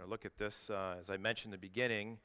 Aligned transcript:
going 0.00 0.08
to 0.08 0.10
look 0.10 0.24
at 0.24 0.38
this, 0.38 0.70
uh, 0.70 0.94
as 0.98 1.10
I 1.10 1.18
mentioned 1.18 1.52
in 1.52 1.60
the 1.60 1.66
beginning. 1.66 2.16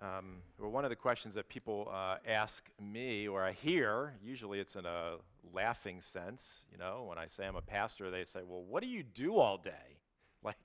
Um, 0.00 0.36
well, 0.56 0.70
one 0.70 0.84
of 0.84 0.90
the 0.90 0.96
questions 0.96 1.34
that 1.34 1.48
people 1.48 1.90
uh, 1.92 2.18
ask 2.24 2.62
me 2.80 3.26
or 3.26 3.42
I 3.42 3.52
hear, 3.52 4.14
usually 4.22 4.60
it's 4.60 4.76
in 4.76 4.86
a 4.86 5.16
laughing 5.52 6.00
sense, 6.00 6.48
you 6.70 6.78
know, 6.78 7.06
when 7.08 7.18
I 7.18 7.26
say 7.26 7.44
I'm 7.44 7.56
a 7.56 7.60
pastor, 7.60 8.12
they 8.12 8.24
say, 8.24 8.40
Well, 8.46 8.62
what 8.62 8.84
do 8.84 8.88
you 8.88 9.02
do 9.02 9.36
all 9.36 9.58
day? 9.58 9.70
Like, 10.44 10.56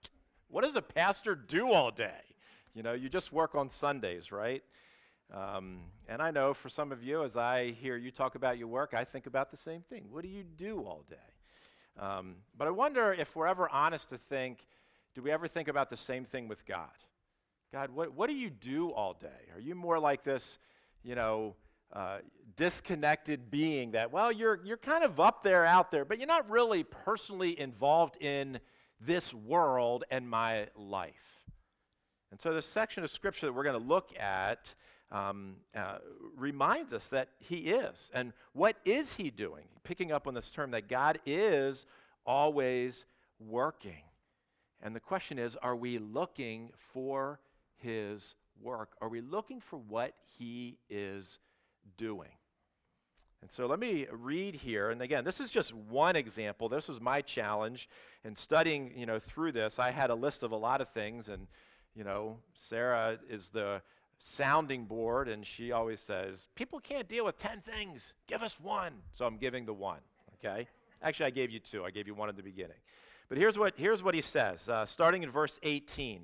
what 0.48 0.64
does 0.64 0.76
a 0.76 0.82
pastor 0.82 1.36
do 1.36 1.72
all 1.72 1.92
day? 1.92 2.24
You 2.74 2.82
know, 2.82 2.94
you 2.94 3.10
just 3.10 3.32
work 3.32 3.54
on 3.54 3.70
Sundays, 3.70 4.32
right? 4.32 4.64
Um, 5.32 5.82
and 6.10 6.20
I 6.20 6.32
know 6.32 6.56
for 6.56 6.70
some 6.70 6.92
of 6.92 7.04
you, 7.04 7.24
as 7.24 7.38
I 7.38 7.74
hear 7.74 7.96
you 7.96 8.10
talk 8.10 8.34
about 8.34 8.58
your 8.58 8.68
work, 8.68 8.96
I 8.96 9.04
think 9.04 9.28
about 9.28 9.52
the 9.52 9.58
same 9.58 9.84
thing. 9.84 10.06
What 10.10 10.24
do 10.24 10.30
you 10.30 10.44
do 10.44 10.80
all 10.80 11.04
day? 11.08 12.04
Um, 12.04 12.38
but 12.58 12.68
I 12.68 12.72
wonder 12.72 13.14
if 13.14 13.36
we're 13.36 13.46
ever 13.46 13.70
honest 13.70 14.10
to 14.10 14.18
think, 14.18 14.66
do 15.18 15.24
we 15.24 15.32
ever 15.32 15.48
think 15.48 15.68
about 15.68 15.90
the 15.90 15.98
same 15.98 16.26
thing 16.26 16.48
with 16.48 16.64
God? 16.68 16.92
God, 17.74 17.90
what, 17.90 18.14
what 18.14 18.30
do 18.30 18.36
you 18.36 18.52
do 18.52 18.92
all 18.92 19.14
day? 19.14 19.50
Are 19.56 19.60
you 19.60 19.74
more 19.74 19.98
like 19.98 20.24
this, 20.24 20.60
you 21.04 21.16
know, 21.16 21.56
uh, 21.92 22.20
disconnected 22.56 23.50
being 23.50 23.94
that, 23.94 24.12
well, 24.12 24.32
you're, 24.32 24.60
you're 24.64 24.78
kind 24.78 25.04
of 25.04 25.20
up 25.20 25.42
there, 25.42 25.66
out 25.66 25.90
there, 25.90 26.06
but 26.06 26.20
you're 26.20 26.28
not 26.28 26.48
really 26.48 26.84
personally 26.84 27.60
involved 27.60 28.16
in 28.22 28.60
this 29.02 29.34
world 29.34 30.04
and 30.12 30.30
my 30.30 30.68
life? 30.76 31.42
And 32.30 32.40
so, 32.40 32.54
this 32.54 32.68
section 32.68 33.04
of 33.04 33.10
scripture 33.10 33.48
that 33.48 33.54
we're 33.54 33.64
going 33.64 33.82
to 33.82 33.88
look 33.88 34.12
at 34.20 34.76
um, 35.12 35.56
uh, 35.76 35.98
reminds 36.36 36.94
us 36.94 37.08
that 37.08 37.30
He 37.40 37.72
is. 37.72 38.12
And 38.14 38.34
what 38.54 38.76
is 38.86 39.16
He 39.16 39.32
doing? 39.32 39.64
Picking 39.84 40.12
up 40.12 40.28
on 40.28 40.36
this 40.36 40.52
term 40.52 40.70
that 40.72 40.88
God 40.88 41.18
is 41.26 41.88
always 42.24 43.06
working. 43.40 44.04
And 44.82 44.96
the 44.96 45.00
question 45.00 45.40
is 45.40 45.56
are 45.62 45.76
we 45.76 45.98
looking 45.98 46.72
for 46.94 47.40
his 47.78 48.36
work? 48.62 48.92
Are 49.02 49.10
we 49.10 49.22
looking 49.22 49.60
for 49.60 49.78
what 49.78 50.14
he 50.38 50.78
is 50.90 51.40
doing? 51.98 52.30
And 53.42 53.52
so 53.52 53.68
let 53.68 53.80
me 53.80 54.08
read 54.12 54.56
here. 54.56 54.90
And 54.90 55.02
again, 55.02 55.24
this 55.24 55.40
is 55.40 55.52
just 55.52 55.74
one 55.74 56.16
example. 56.16 56.70
This 56.70 56.88
was 56.88 57.00
my 57.00 57.22
challenge 57.22 57.88
in 58.24 58.36
studying, 58.36 58.92
you 58.98 59.06
know, 59.06 59.20
through 59.20 59.52
this. 59.52 59.78
I 59.78 59.92
had 59.92 60.10
a 60.10 60.16
list 60.16 60.42
of 60.42 60.52
a 60.52 60.56
lot 60.56 60.82
of 60.82 60.90
things 60.90 61.30
and, 61.30 61.48
you 61.96 62.04
know, 62.04 62.38
Sarah 62.56 63.20
is 63.30 63.50
the 63.50 63.82
sounding 64.18 64.86
board 64.86 65.28
and 65.28 65.46
she 65.46 65.72
always 65.72 66.00
says, 66.00 66.48
"People 66.56 66.80
can't 66.80 67.08
deal 67.08 67.26
with 67.26 67.38
10 67.38 67.62
things. 67.62 68.14
Give 68.26 68.42
us 68.42 68.60
one." 68.60 69.04
So 69.14 69.26
I'm 69.28 69.38
giving 69.38 69.66
the 69.66 69.74
one, 69.74 70.02
okay? 70.36 70.68
Actually, 71.04 71.28
I 71.28 71.32
gave 71.32 71.52
you 71.52 71.60
two. 71.60 71.86
I 71.86 71.92
gave 71.92 72.08
you 72.08 72.16
one 72.16 72.30
at 72.30 72.36
the 72.36 72.44
beginning. 72.44 72.80
But 73.30 73.38
here's 73.38 73.58
what, 73.58 73.74
here's 73.78 74.02
what 74.02 74.16
he 74.16 74.22
says, 74.22 74.70
uh, 74.70 74.86
starting 74.86 75.24
in 75.24 75.32
verse 75.32 75.60
18. 75.64 76.24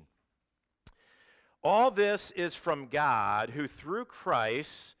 All 1.62 1.90
this 1.90 2.30
is 2.32 2.54
from 2.54 2.88
God, 2.88 3.50
who 3.50 3.66
through 3.66 4.06
Christ 4.06 4.96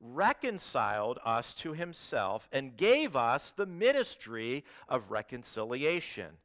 reconciled 0.00 1.18
us 1.24 1.54
to 1.54 1.72
himself 1.72 2.48
and 2.52 2.76
gave 2.76 3.16
us 3.16 3.50
the 3.50 3.66
ministry 3.66 4.64
of 4.88 5.10
reconciliation. 5.10 6.36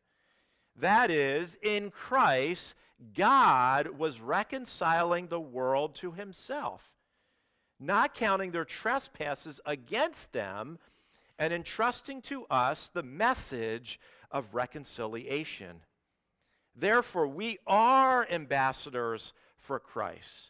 That 0.76 1.12
is, 1.12 1.58
in 1.62 1.92
Christ, 1.92 2.74
God 3.14 3.90
was 3.98 4.22
reconciling 4.22 5.28
the 5.28 5.40
world 5.40 5.96
to 5.96 6.12
himself, 6.12 6.92
not 7.80 8.16
counting 8.16 8.52
their 8.52 8.66
trespasses 8.66 9.60
against 9.66 10.34
them, 10.34 10.80
and 11.38 11.54
entrusting 11.54 12.22
to 12.24 12.46
us 12.46 12.90
the 12.94 13.04
message 13.04 14.00
of 14.34 14.54
reconciliation. 14.54 15.82
Therefore, 16.76 17.28
we 17.28 17.60
are 17.68 18.28
ambassadors 18.30 19.34
for 19.60 19.80
Christ. 19.80 20.50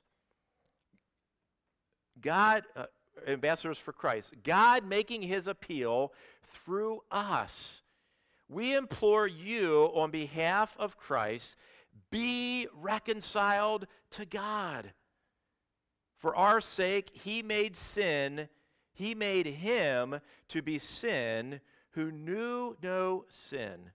God, 2.19 2.63
uh, 2.75 2.85
ambassadors 3.27 3.77
for 3.77 3.91
Christ. 3.91 4.33
God 4.43 4.87
making 4.87 5.21
his 5.21 5.47
appeal 5.47 6.13
through 6.65 7.01
us. 7.11 7.83
We 8.47 8.75
implore 8.75 9.27
you 9.27 9.91
on 9.93 10.11
behalf 10.11 10.75
of 10.79 10.97
Christ, 10.97 11.55
be 12.09 12.67
reconciled 12.73 13.87
to 14.11 14.25
God. 14.25 14.93
For 16.17 16.35
our 16.35 16.61
sake, 16.61 17.09
he 17.13 17.41
made 17.41 17.75
sin, 17.75 18.47
he 18.93 19.13
made 19.13 19.45
him 19.45 20.21
to 20.49 20.61
be 20.61 20.79
sin 20.79 21.59
who 21.93 22.11
knew 22.11 22.75
no 22.81 23.25
sin, 23.29 23.91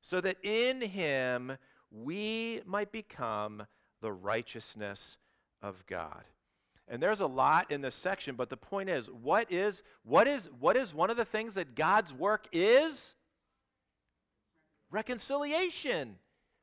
so 0.00 0.20
that 0.20 0.36
in 0.42 0.80
him 0.80 1.56
we 1.90 2.60
might 2.66 2.92
become 2.92 3.66
the 4.00 4.12
righteousness 4.12 5.18
of 5.62 5.84
God. 5.86 6.24
And 6.88 7.02
there's 7.02 7.20
a 7.20 7.26
lot 7.26 7.70
in 7.70 7.80
this 7.80 7.94
section, 7.94 8.34
but 8.34 8.50
the 8.50 8.56
point 8.56 8.90
is, 8.90 9.06
what 9.06 9.50
is 9.50 9.82
what 10.02 10.28
is 10.28 10.48
what 10.60 10.76
is 10.76 10.92
one 10.92 11.10
of 11.10 11.16
the 11.16 11.24
things 11.24 11.54
that 11.54 11.74
God's 11.74 12.12
work 12.12 12.46
is? 12.52 13.14
Reconciliation. 14.90 16.16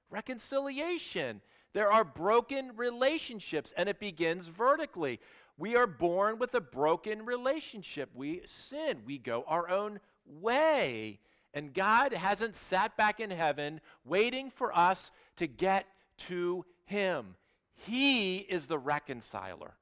Reconciliation. 0.09 1.41
There 1.73 1.91
are 1.91 2.03
broken 2.03 2.71
relationships, 2.75 3.73
and 3.75 3.89
it 3.89 3.99
begins 3.99 4.47
vertically. 4.47 5.19
We 5.57 5.75
are 5.75 5.87
born 5.87 6.37
with 6.37 6.53
a 6.53 6.61
broken 6.61 7.25
relationship. 7.25 8.09
We 8.13 8.41
sin, 8.45 9.01
we 9.05 9.17
go 9.17 9.43
our 9.47 9.69
own 9.69 9.99
way. 10.39 11.19
And 11.53 11.73
God 11.73 12.13
hasn't 12.13 12.55
sat 12.55 12.95
back 12.95 13.19
in 13.19 13.29
heaven 13.29 13.81
waiting 14.05 14.49
for 14.49 14.75
us 14.75 15.11
to 15.37 15.47
get 15.47 15.85
to 16.27 16.65
him. 16.85 17.35
He 17.73 18.37
is 18.37 18.67
the 18.67 18.77
reconciler. 18.77 19.73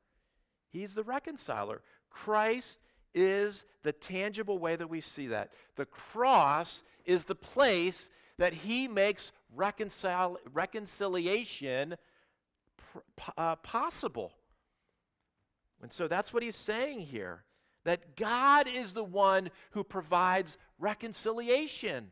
He's 0.69 0.93
the 0.93 1.03
reconciler. 1.03 1.81
Christ 2.09 2.79
is 3.13 3.65
the 3.83 3.91
tangible 3.91 4.59
way 4.59 4.75
that 4.75 4.89
we 4.89 5.01
see 5.01 5.27
that. 5.27 5.51
The 5.75 5.85
cross 5.85 6.83
is 7.05 7.25
the 7.25 7.35
place 7.35 8.09
that 8.37 8.53
he 8.53 8.87
makes 8.87 9.31
reconcil- 9.55 10.37
reconciliation 10.53 11.95
pr- 12.77 13.31
uh, 13.37 13.55
possible. 13.57 14.33
And 15.81 15.91
so 15.91 16.07
that's 16.07 16.33
what 16.33 16.43
he's 16.43 16.55
saying 16.55 17.01
here 17.01 17.43
that 17.85 18.15
God 18.15 18.67
is 18.67 18.93
the 18.93 19.03
one 19.03 19.49
who 19.71 19.83
provides 19.83 20.57
reconciliation. 20.79 22.11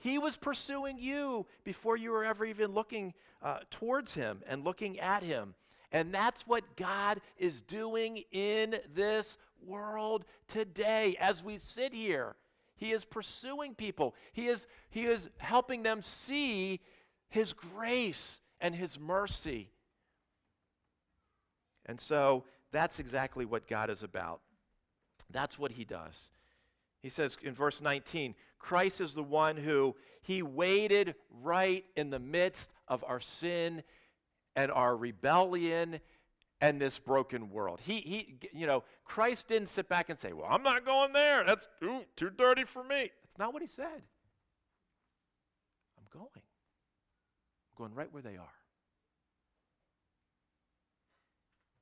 He 0.00 0.18
was 0.18 0.36
pursuing 0.36 0.98
you 0.98 1.46
before 1.64 1.96
you 1.96 2.10
were 2.10 2.24
ever 2.24 2.44
even 2.44 2.72
looking 2.72 3.14
uh, 3.42 3.60
towards 3.70 4.14
Him 4.14 4.42
and 4.46 4.64
looking 4.64 4.98
at 5.00 5.22
Him. 5.22 5.54
And 5.92 6.12
that's 6.12 6.46
what 6.46 6.76
God 6.76 7.20
is 7.38 7.62
doing 7.62 8.24
in 8.32 8.76
this 8.94 9.38
world 9.64 10.24
today 10.48 11.16
as 11.20 11.44
we 11.44 11.58
sit 11.58 11.94
here. 11.94 12.34
He 12.76 12.92
is 12.92 13.04
pursuing 13.04 13.74
people, 13.74 14.14
He 14.32 14.48
is, 14.48 14.66
he 14.90 15.04
is 15.04 15.28
helping 15.38 15.82
them 15.82 16.02
see 16.02 16.80
His 17.28 17.52
grace 17.52 18.40
and 18.60 18.74
His 18.74 18.98
mercy. 18.98 19.70
And 21.86 22.00
so 22.00 22.44
that's 22.72 22.98
exactly 22.98 23.44
what 23.44 23.68
God 23.68 23.90
is 23.90 24.02
about. 24.02 24.40
That's 25.34 25.58
what 25.58 25.72
He 25.72 25.84
does. 25.84 26.30
He 27.02 27.10
says 27.10 27.36
in 27.42 27.52
verse 27.52 27.82
19, 27.82 28.34
Christ 28.58 29.02
is 29.02 29.12
the 29.12 29.22
one 29.22 29.58
who 29.58 29.94
he 30.22 30.40
waited 30.40 31.16
right 31.42 31.84
in 31.96 32.08
the 32.08 32.18
midst 32.18 32.70
of 32.88 33.04
our 33.06 33.20
sin 33.20 33.82
and 34.56 34.72
our 34.72 34.96
rebellion 34.96 36.00
and 36.62 36.80
this 36.80 36.98
broken 36.98 37.50
world. 37.50 37.80
He, 37.84 38.00
he, 38.00 38.38
you 38.54 38.66
know, 38.66 38.84
Christ 39.04 39.48
didn't 39.48 39.68
sit 39.68 39.86
back 39.86 40.08
and 40.08 40.18
say, 40.18 40.32
Well, 40.32 40.46
I'm 40.48 40.62
not 40.62 40.86
going 40.86 41.12
there. 41.12 41.44
That's 41.44 41.68
too, 41.78 42.06
too 42.16 42.30
dirty 42.30 42.64
for 42.64 42.82
me. 42.82 43.10
That's 43.22 43.38
not 43.38 43.52
what 43.52 43.60
he 43.60 43.68
said. 43.68 44.00
I'm 45.98 46.06
going. 46.10 46.26
I'm 46.34 46.42
going 47.76 47.94
right 47.94 48.10
where 48.12 48.22
they 48.22 48.38
are. 48.38 48.54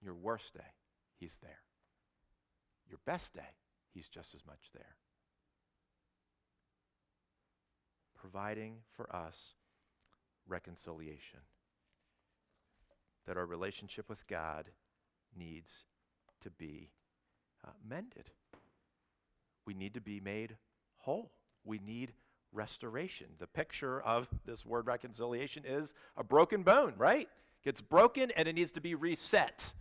Your 0.02 0.14
worst 0.14 0.52
day, 0.52 0.60
he's 1.20 1.34
there. 1.42 1.60
Your 2.92 3.00
best 3.04 3.34
day, 3.34 3.40
he's 3.92 4.08
just 4.08 4.34
as 4.34 4.46
much 4.46 4.70
there. 4.72 4.94
providing 8.22 8.76
for 8.96 9.14
us 9.14 9.54
reconciliation. 10.46 11.40
That 13.26 13.36
our 13.36 13.44
relationship 13.44 14.08
with 14.08 14.24
God 14.28 14.66
needs 15.36 15.84
to 16.42 16.50
be 16.50 16.90
uh, 17.66 17.70
mended. 17.86 18.30
We 19.66 19.74
need 19.74 19.94
to 19.94 20.00
be 20.00 20.20
made 20.20 20.56
whole. 20.98 21.32
We 21.64 21.78
need 21.78 22.12
restoration. 22.52 23.26
The 23.38 23.46
picture 23.48 24.00
of 24.00 24.28
this 24.46 24.64
word 24.64 24.86
reconciliation 24.86 25.64
is 25.66 25.92
a 26.16 26.22
broken 26.22 26.62
bone, 26.62 26.94
right? 26.96 27.28
Gets 27.64 27.80
broken 27.80 28.30
and 28.36 28.46
it 28.46 28.54
needs 28.54 28.72
to 28.72 28.80
be 28.80 28.94
reset. 28.94 29.72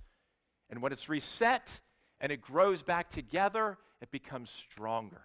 And 0.70 0.82
when 0.82 0.92
it's 0.92 1.10
reset 1.10 1.80
and 2.22 2.32
it 2.32 2.40
grows 2.40 2.84
back 2.84 3.10
together, 3.10 3.78
it 4.00 4.12
becomes 4.12 4.52
stronger. 4.52 5.24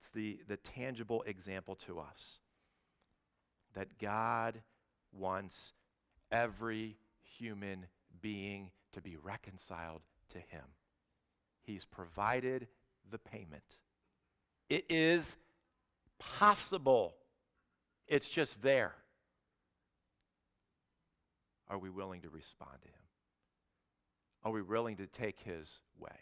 It's 0.00 0.10
the, 0.10 0.40
the 0.48 0.56
tangible 0.56 1.22
example 1.22 1.76
to 1.86 2.00
us 2.00 2.40
that 3.74 3.98
God 3.98 4.60
wants 5.12 5.72
every 6.32 6.96
human 7.38 7.86
being 8.20 8.70
to 8.92 9.00
be 9.00 9.16
reconciled 9.16 10.02
to 10.32 10.38
him. 10.38 10.64
He's 11.62 11.84
provided 11.84 12.66
the 13.10 13.18
payment. 13.18 13.62
It 14.68 14.84
is 14.88 15.36
possible, 16.18 17.14
it's 18.08 18.28
just 18.28 18.60
there. 18.60 18.94
Are 21.68 21.78
we 21.78 21.90
willing 21.90 22.22
to 22.22 22.28
respond 22.28 22.76
to 22.82 22.88
him? 22.88 23.07
Are 24.44 24.52
we 24.52 24.62
willing 24.62 24.96
to 24.96 25.06
take 25.06 25.40
his 25.40 25.80
way? 25.98 26.16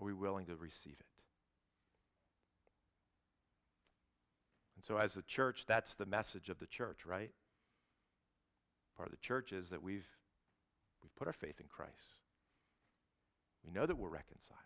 Are 0.00 0.04
we 0.04 0.12
willing 0.12 0.46
to 0.46 0.56
receive 0.56 0.96
it? 0.98 1.06
And 4.76 4.84
so, 4.84 4.96
as 4.96 5.16
a 5.16 5.22
church, 5.22 5.64
that's 5.66 5.94
the 5.94 6.06
message 6.06 6.48
of 6.48 6.58
the 6.58 6.66
church, 6.66 7.04
right? 7.04 7.30
Part 8.96 9.08
of 9.08 9.12
the 9.12 9.26
church 9.26 9.52
is 9.52 9.68
that 9.70 9.82
we've, 9.82 10.06
we've 11.02 11.14
put 11.16 11.26
our 11.26 11.34
faith 11.34 11.60
in 11.60 11.66
Christ. 11.68 12.20
We 13.64 13.72
know 13.72 13.84
that 13.84 13.96
we're 13.96 14.08
reconciled. 14.08 14.58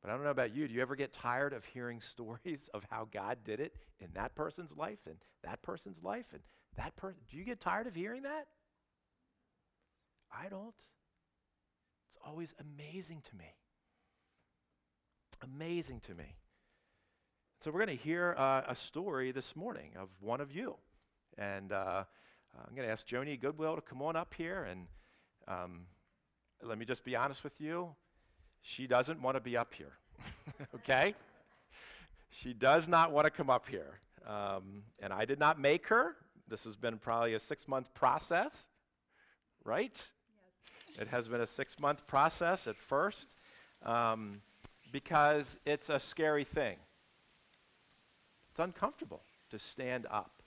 But 0.00 0.10
I 0.10 0.14
don't 0.14 0.22
know 0.22 0.30
about 0.30 0.54
you. 0.54 0.66
Do 0.66 0.74
you 0.74 0.82
ever 0.82 0.96
get 0.96 1.12
tired 1.12 1.52
of 1.52 1.64
hearing 1.64 2.00
stories 2.10 2.68
of 2.72 2.84
how 2.90 3.08
God 3.12 3.38
did 3.44 3.60
it 3.60 3.74
in 3.98 4.08
that 4.14 4.34
person's 4.34 4.76
life 4.76 5.00
and 5.06 5.16
that 5.42 5.62
person's 5.62 6.02
life 6.02 6.26
and 6.32 6.40
that 6.76 6.96
person? 6.96 7.20
Do 7.28 7.36
you 7.36 7.44
get 7.44 7.60
tired 7.60 7.86
of 7.86 7.94
hearing 7.94 8.22
that? 8.22 8.46
I 10.32 10.48
don't. 10.48 10.74
It's 12.08 12.18
always 12.24 12.54
amazing 12.60 13.22
to 13.30 13.36
me. 13.36 13.52
Amazing 15.42 16.00
to 16.06 16.14
me. 16.14 16.36
So, 17.60 17.70
we're 17.70 17.84
going 17.84 17.98
to 17.98 18.02
hear 18.02 18.34
uh, 18.38 18.62
a 18.68 18.76
story 18.76 19.32
this 19.32 19.54
morning 19.54 19.90
of 19.98 20.08
one 20.20 20.40
of 20.40 20.50
you. 20.50 20.76
And 21.36 21.72
uh, 21.72 22.04
I'm 22.56 22.74
going 22.74 22.86
to 22.86 22.92
ask 22.92 23.06
Joni 23.06 23.38
Goodwill 23.38 23.76
to 23.76 23.82
come 23.82 24.02
on 24.02 24.16
up 24.16 24.34
here. 24.36 24.64
And 24.64 24.86
um, 25.46 25.82
let 26.62 26.78
me 26.78 26.84
just 26.84 27.04
be 27.04 27.16
honest 27.16 27.44
with 27.44 27.60
you 27.60 27.94
she 28.62 28.86
doesn't 28.86 29.20
want 29.20 29.36
to 29.36 29.40
be 29.40 29.56
up 29.56 29.72
here. 29.74 29.92
okay? 30.74 31.14
She 32.30 32.52
does 32.52 32.88
not 32.88 33.12
want 33.12 33.26
to 33.26 33.30
come 33.30 33.50
up 33.50 33.68
here. 33.68 34.00
Um, 34.26 34.82
and 35.00 35.12
I 35.12 35.24
did 35.24 35.38
not 35.38 35.58
make 35.58 35.86
her. 35.88 36.16
This 36.48 36.64
has 36.64 36.76
been 36.76 36.98
probably 36.98 37.34
a 37.34 37.40
six 37.40 37.66
month 37.66 37.92
process, 37.94 38.68
right? 39.64 39.96
It 41.00 41.08
has 41.08 41.28
been 41.28 41.40
a 41.40 41.46
six 41.46 41.80
month 41.80 42.06
process 42.06 42.66
at 42.66 42.76
first 42.76 43.28
um, 43.82 44.42
because 44.92 45.58
it's 45.64 45.88
a 45.88 45.98
scary 45.98 46.44
thing. 46.44 46.76
It's 48.50 48.60
uncomfortable 48.60 49.22
to 49.50 49.58
stand 49.58 50.06
up 50.10 50.42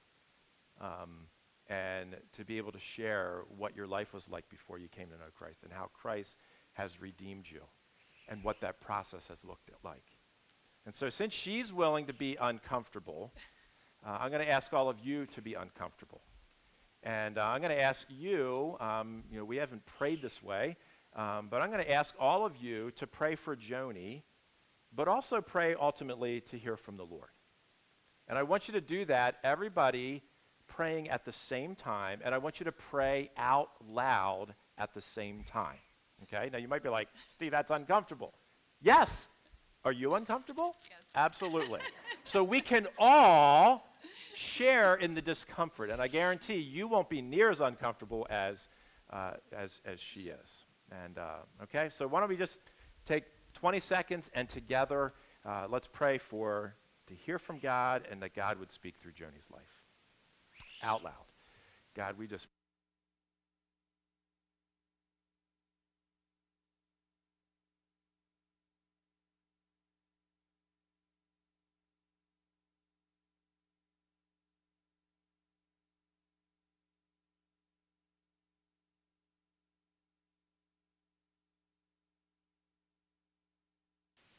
um, 0.80 1.26
and 1.68 2.16
to 2.34 2.46
be 2.46 2.58
able 2.58 2.72
to 2.72 2.80
share 2.80 3.42
what 3.58 3.76
your 3.76 3.88
life 3.88 4.14
was 4.14 4.30
like 4.30 4.48
before 4.50 4.78
you 4.78 4.88
came 4.90 5.08
to 5.08 5.14
know 5.14 5.32
Christ 5.36 5.64
and 5.64 5.74
how 5.74 5.90
Christ 5.92 6.38
has 6.74 7.02
redeemed 7.02 7.46
you 7.52 7.62
and 8.30 8.44
what 8.44 8.62
that 8.62 8.80
process 8.80 9.28
has 9.30 9.44
looked 9.44 9.72
like. 9.84 10.04
And 10.86 10.94
so, 10.94 11.10
since 11.10 11.34
she's 11.34 11.74
willing 11.74 12.06
to 12.06 12.14
be 12.14 12.38
uncomfortable, 12.40 13.32
uh, 14.06 14.18
I'm 14.20 14.30
going 14.30 14.46
to 14.46 14.52
ask 14.52 14.72
all 14.74 14.90
of 14.90 14.98
you 15.04 15.26
to 15.28 15.42
be 15.42 15.56
uncomfortable. 15.56 16.22
And 17.04 17.38
uh, 17.38 17.44
I'm 17.44 17.62
going 17.62 17.76
to 17.76 17.82
ask 17.82 18.08
you, 18.10 18.78
um, 18.80 19.24
you 19.30 19.38
know, 19.38 19.46
we 19.46 19.58
haven't 19.58 19.86
prayed 19.86 20.22
this 20.22 20.42
way, 20.42 20.78
um, 21.16 21.48
but 21.52 21.62
I'm 21.62 21.70
going 21.70 21.84
to 21.84 21.92
ask 21.92 22.16
all 22.18 22.46
of 22.46 22.56
you 22.58 22.92
to 22.92 23.06
pray 23.06 23.36
for 23.36 23.56
Joni, 23.56 24.24
but 24.96 25.10
also 25.10 25.42
pray 25.42 25.76
ultimately 25.76 26.42
to 26.42 26.58
hear 26.58 26.78
from 26.78 26.96
the 26.96 27.04
Lord. 27.04 27.30
And 28.28 28.38
I 28.38 28.44
want 28.44 28.70
you 28.70 28.74
to 28.74 28.82
do 28.82 29.04
that, 29.06 29.36
everybody 29.44 30.24
praying 30.68 31.10
at 31.10 31.26
the 31.26 31.34
same 31.34 31.76
time, 31.76 32.22
and 32.24 32.34
I 32.34 32.38
want 32.38 32.60
you 32.62 32.64
to 32.66 32.72
pray 32.72 33.30
out 33.38 33.70
loud 33.86 34.56
at 34.78 34.94
the 34.94 35.02
same 35.02 35.44
time. 35.44 35.78
Okay? 36.24 36.50
Now 36.52 36.58
you 36.58 36.70
might 36.70 36.84
be 36.84 36.90
like, 36.90 37.10
Steve, 37.30 37.52
that's 37.52 37.72
uncomfortable. 37.72 38.34
Yes. 38.82 39.28
Are 39.84 39.92
you 39.92 40.16
uncomfortable? 40.16 40.76
Yes. 40.90 41.02
Absolutely. 41.16 41.82
so 42.24 42.44
we 42.46 42.62
can 42.62 42.88
all 42.98 43.93
share 44.44 44.94
in 44.94 45.14
the 45.14 45.22
discomfort, 45.22 45.90
and 45.90 46.02
I 46.02 46.08
guarantee 46.08 46.58
you 46.58 46.88
won't 46.88 47.10
be 47.10 47.22
near 47.22 47.50
as 47.50 47.62
uncomfortable 47.62 48.28
as, 48.30 48.68
uh, 49.12 49.34
as, 49.56 49.82
as 49.86 50.00
she 50.00 50.22
is. 50.22 50.66
And, 51.04 51.18
uh, 51.18 51.64
okay? 51.64 51.90
So 51.90 52.08
why 52.08 52.20
don't 52.20 52.30
we 52.30 52.38
just 52.38 52.60
take 53.06 53.24
20 53.54 53.80
seconds 53.80 54.30
and 54.34 54.48
together 54.50 55.14
uh, 55.46 55.68
let's 55.70 55.88
pray 55.88 56.18
for 56.18 56.76
to 57.08 57.14
hear 57.14 57.38
from 57.38 57.60
God 57.60 58.04
and 58.10 58.22
that 58.22 58.34
God 58.34 58.60
would 58.60 58.72
speak 58.72 58.96
through 59.02 59.12
Joni's 59.12 59.50
life 59.52 59.62
out 60.82 61.04
loud. 61.04 61.14
God, 61.96 62.18
we 62.18 62.28
just 62.28 62.48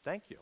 Thank 0.05 0.29
you. 0.29 0.37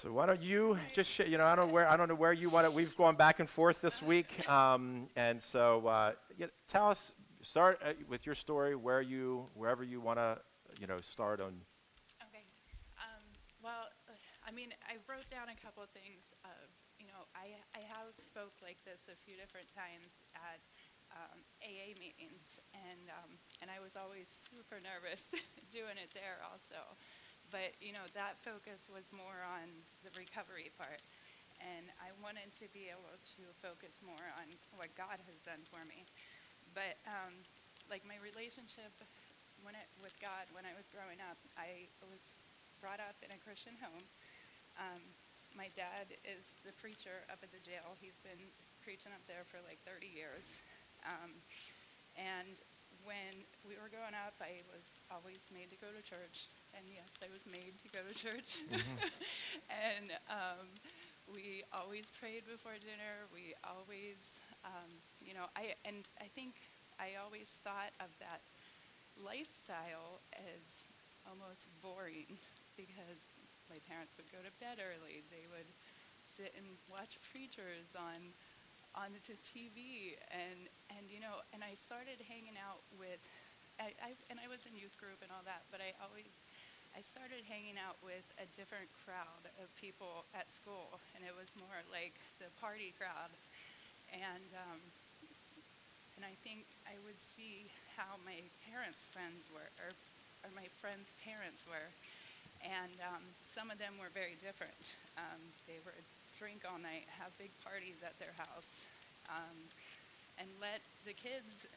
So 0.00 0.12
why 0.12 0.24
don't 0.24 0.40
you 0.40 0.78
just 0.94 1.10
sh- 1.10 1.26
you 1.26 1.36
know 1.36 1.44
I 1.44 1.56
don't 1.56 1.66
know 1.66 1.74
where 1.74 1.90
I 1.90 1.96
don't 1.96 2.08
know 2.08 2.14
where 2.14 2.32
you 2.32 2.48
want 2.48 2.64
it. 2.64 2.72
We've 2.72 2.96
gone 2.96 3.16
back 3.16 3.40
and 3.40 3.50
forth 3.50 3.82
this 3.82 4.00
week, 4.00 4.48
um, 4.48 5.08
and 5.16 5.42
so 5.42 5.86
uh, 5.88 6.12
tell 6.68 6.88
us 6.88 7.10
start 7.42 7.80
uh, 7.84 7.92
with 8.08 8.24
your 8.24 8.36
story 8.36 8.76
where 8.76 9.02
you 9.02 9.44
wherever 9.54 9.82
you 9.82 10.00
want 10.00 10.18
to 10.18 10.38
you 10.80 10.86
know 10.86 10.96
start 11.02 11.42
on. 11.42 11.52
Okay. 12.30 12.46
Um, 12.96 13.26
well, 13.60 13.90
I 14.46 14.52
mean 14.52 14.70
I 14.88 14.96
wrote 15.10 15.28
down 15.28 15.50
a 15.50 15.58
couple 15.58 15.82
of 15.82 15.90
things 15.90 16.22
of 16.44 16.70
you 16.96 17.08
know 17.10 17.26
I 17.34 17.58
I 17.76 17.82
have 17.98 18.14
spoke 18.24 18.54
like 18.62 18.78
this 18.86 19.02
a 19.10 19.18
few 19.26 19.34
different 19.34 19.66
times 19.74 20.08
at 20.32 20.62
um, 21.10 21.42
AA 21.60 21.92
meetings, 21.98 22.62
and 22.72 23.10
um, 23.20 23.36
and 23.60 23.68
I 23.68 23.82
was 23.82 23.98
always 23.98 24.30
super 24.48 24.78
nervous 24.80 25.26
doing 25.74 25.98
it 25.98 26.14
there 26.14 26.38
also 26.46 26.96
but 27.50 27.74
you 27.82 27.92
know 27.92 28.06
that 28.14 28.38
focus 28.42 28.86
was 28.90 29.06
more 29.12 29.42
on 29.46 29.68
the 30.06 30.10
recovery 30.16 30.70
part. 30.78 31.02
And 31.60 31.92
i 32.00 32.08
wanted 32.24 32.48
to 32.56 32.66
be 32.72 32.88
able 32.88 33.12
to 33.36 33.42
focus 33.60 34.00
more 34.00 34.26
on 34.40 34.48
what 34.80 34.88
god 34.96 35.20
has 35.28 35.36
done 35.44 35.60
for 35.68 35.82
me. 35.86 36.06
But 36.72 36.96
um, 37.06 37.34
like 37.90 38.06
my 38.06 38.16
relationship 38.22 38.94
when 39.60 39.76
it, 39.76 39.88
with 40.00 40.16
god 40.24 40.48
when 40.56 40.64
i 40.64 40.72
was 40.72 40.88
growing 40.88 41.20
up 41.20 41.36
i 41.60 41.84
was 42.08 42.22
brought 42.80 43.00
up 43.02 43.16
in 43.20 43.28
a 43.34 43.40
christian 43.44 43.76
home. 43.80 44.04
Um, 44.78 45.02
my 45.58 45.68
dad 45.74 46.14
is 46.22 46.54
the 46.62 46.72
preacher 46.78 47.26
up 47.28 47.42
at 47.42 47.50
the 47.50 47.60
jail. 47.60 47.98
He's 47.98 48.16
been 48.22 48.40
preaching 48.80 49.10
up 49.12 49.22
there 49.26 49.42
for 49.50 49.58
like 49.66 49.82
30 49.84 50.06
years. 50.06 50.46
Um, 51.04 51.34
and 52.14 52.54
when 53.02 53.42
we 53.66 53.74
were 53.80 53.90
growing 53.90 54.14
up, 54.14 54.36
I 54.38 54.60
was 54.70 54.84
always 55.10 55.40
made 55.50 55.72
to 55.74 55.78
go 55.80 55.88
to 55.90 56.02
church, 56.04 56.52
and 56.74 56.84
yes, 56.88 57.10
I 57.22 57.28
was 57.32 57.44
made 57.46 57.74
to 57.82 57.88
go 57.90 58.00
to 58.04 58.14
church. 58.14 58.62
Mm-hmm. 58.70 58.96
and 59.90 60.08
um, 60.30 60.66
we 61.34 61.62
always 61.72 62.06
prayed 62.18 62.46
before 62.46 62.78
dinner. 62.80 63.26
We 63.34 63.54
always, 63.62 64.18
um, 64.64 64.90
you 65.22 65.34
know, 65.34 65.46
I 65.54 65.74
and 65.84 66.06
I 66.20 66.26
think 66.30 66.58
I 66.98 67.18
always 67.22 67.48
thought 67.62 67.94
of 68.00 68.10
that 68.20 68.42
lifestyle 69.18 70.22
as 70.34 70.64
almost 71.28 71.68
boring 71.82 72.40
because 72.76 73.20
my 73.68 73.78
parents 73.86 74.16
would 74.18 74.30
go 74.32 74.40
to 74.42 74.52
bed 74.58 74.82
early. 74.82 75.22
They 75.30 75.46
would 75.52 75.68
sit 76.34 76.56
and 76.56 76.66
watch 76.90 77.20
preachers 77.30 77.92
on 77.94 78.34
on 78.94 79.14
the 79.14 79.22
TV, 79.22 80.18
and 80.34 80.66
and 80.90 81.06
you 81.06 81.22
know, 81.22 81.44
and 81.54 81.62
I 81.62 81.78
started 81.78 82.18
hanging 82.26 82.58
out 82.58 82.82
with, 82.98 83.22
I, 83.78 83.94
I 84.02 84.10
and 84.26 84.42
I 84.42 84.50
was 84.50 84.66
in 84.66 84.74
youth 84.74 84.98
group 84.98 85.22
and 85.22 85.30
all 85.30 85.46
that, 85.46 85.70
but 85.70 85.78
I 85.78 85.94
always, 86.02 86.26
I 86.96 87.00
started 87.06 87.46
hanging 87.46 87.78
out 87.78 87.96
with 88.02 88.26
a 88.42 88.46
different 88.58 88.90
crowd 89.06 89.46
of 89.62 89.70
people 89.78 90.26
at 90.34 90.50
school, 90.50 90.98
and 91.14 91.22
it 91.22 91.30
was 91.32 91.48
more 91.62 91.80
like 91.88 92.18
the 92.42 92.50
party 92.58 92.90
crowd, 92.98 93.30
and 94.10 94.50
um, 94.58 94.80
and 96.18 96.26
I 96.26 96.34
think 96.42 96.66
I 96.84 96.98
would 97.06 97.18
see 97.38 97.70
how 97.94 98.18
my 98.26 98.42
parents' 98.66 99.06
friends 99.14 99.46
were, 99.54 99.70
or 99.78 99.94
or 100.42 100.50
my 100.52 100.66
friends' 100.82 101.08
parents 101.22 101.62
were, 101.64 101.88
and 102.60 102.96
um, 103.06 103.22
some 103.46 103.70
of 103.70 103.78
them 103.78 103.94
were 103.96 104.10
very 104.10 104.34
different. 104.42 104.98
Um, 105.14 105.40
they 105.70 105.78
were 105.86 105.96
drink 106.40 106.66
all 106.66 106.80
night, 106.80 107.06
have 107.20 107.30
big 107.36 107.52
parties 107.62 108.00
at 108.02 108.18
their 108.18 108.34
house, 108.40 108.88
um, 109.30 109.56
and 110.42 110.48
let 110.58 110.82
the 111.06 111.14
kids 111.14 111.68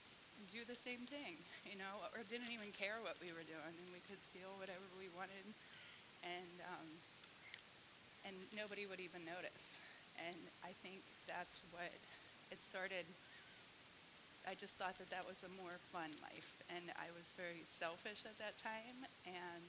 do 0.51 0.61
the 0.65 0.77
same 0.77 1.05
thing, 1.09 1.39
you 1.69 1.77
know, 1.77 2.03
or 2.13 2.21
didn't 2.27 2.51
even 2.51 2.69
care 2.73 3.01
what 3.01 3.17
we 3.21 3.29
were 3.33 3.45
doing, 3.45 3.73
and 3.73 3.87
we 3.93 4.01
could 4.05 4.21
steal 4.21 4.53
whatever 4.57 4.85
we 4.97 5.09
wanted, 5.13 5.45
and 6.23 6.53
um, 6.69 6.89
and 8.23 8.35
nobody 8.55 8.87
would 8.87 9.03
even 9.03 9.23
notice. 9.27 9.65
And 10.15 10.37
I 10.63 10.71
think 10.85 11.03
that's 11.27 11.59
what 11.73 11.91
it 12.53 12.59
started, 12.61 13.03
I 14.45 14.53
just 14.59 14.75
thought 14.75 14.99
that 14.99 15.07
that 15.09 15.23
was 15.23 15.39
a 15.47 15.51
more 15.55 15.75
fun 15.95 16.11
life. 16.19 16.51
And 16.67 16.91
I 16.99 17.07
was 17.15 17.23
very 17.39 17.63
selfish 17.79 18.27
at 18.27 18.35
that 18.43 18.59
time. 18.59 19.07
And 19.23 19.63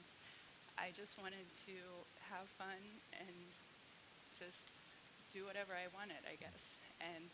I 0.75 0.91
just 0.91 1.15
wanted 1.15 1.47
to 1.65 1.77
have 2.27 2.47
fun 2.59 2.79
and 3.15 3.35
just 4.35 4.67
do 5.31 5.47
whatever 5.47 5.71
I 5.71 5.87
wanted, 5.95 6.19
I 6.27 6.35
guess. 6.35 6.63
And 6.99 7.31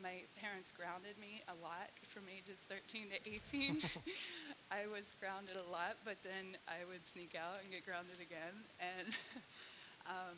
my 0.00 0.28
parents 0.36 0.68
grounded 0.76 1.16
me 1.16 1.40
a 1.48 1.56
lot 1.64 1.88
from 2.04 2.28
ages 2.28 2.60
13 2.68 3.08
to 3.16 3.18
18. 3.24 3.80
I 4.70 4.84
was 4.90 5.08
grounded 5.20 5.56
a 5.56 5.68
lot, 5.72 5.96
but 6.04 6.20
then 6.20 6.60
I 6.68 6.84
would 6.84 7.04
sneak 7.06 7.32
out 7.32 7.62
and 7.62 7.72
get 7.72 7.86
grounded 7.86 8.20
again. 8.20 8.56
And 8.76 9.10
um, 10.12 10.36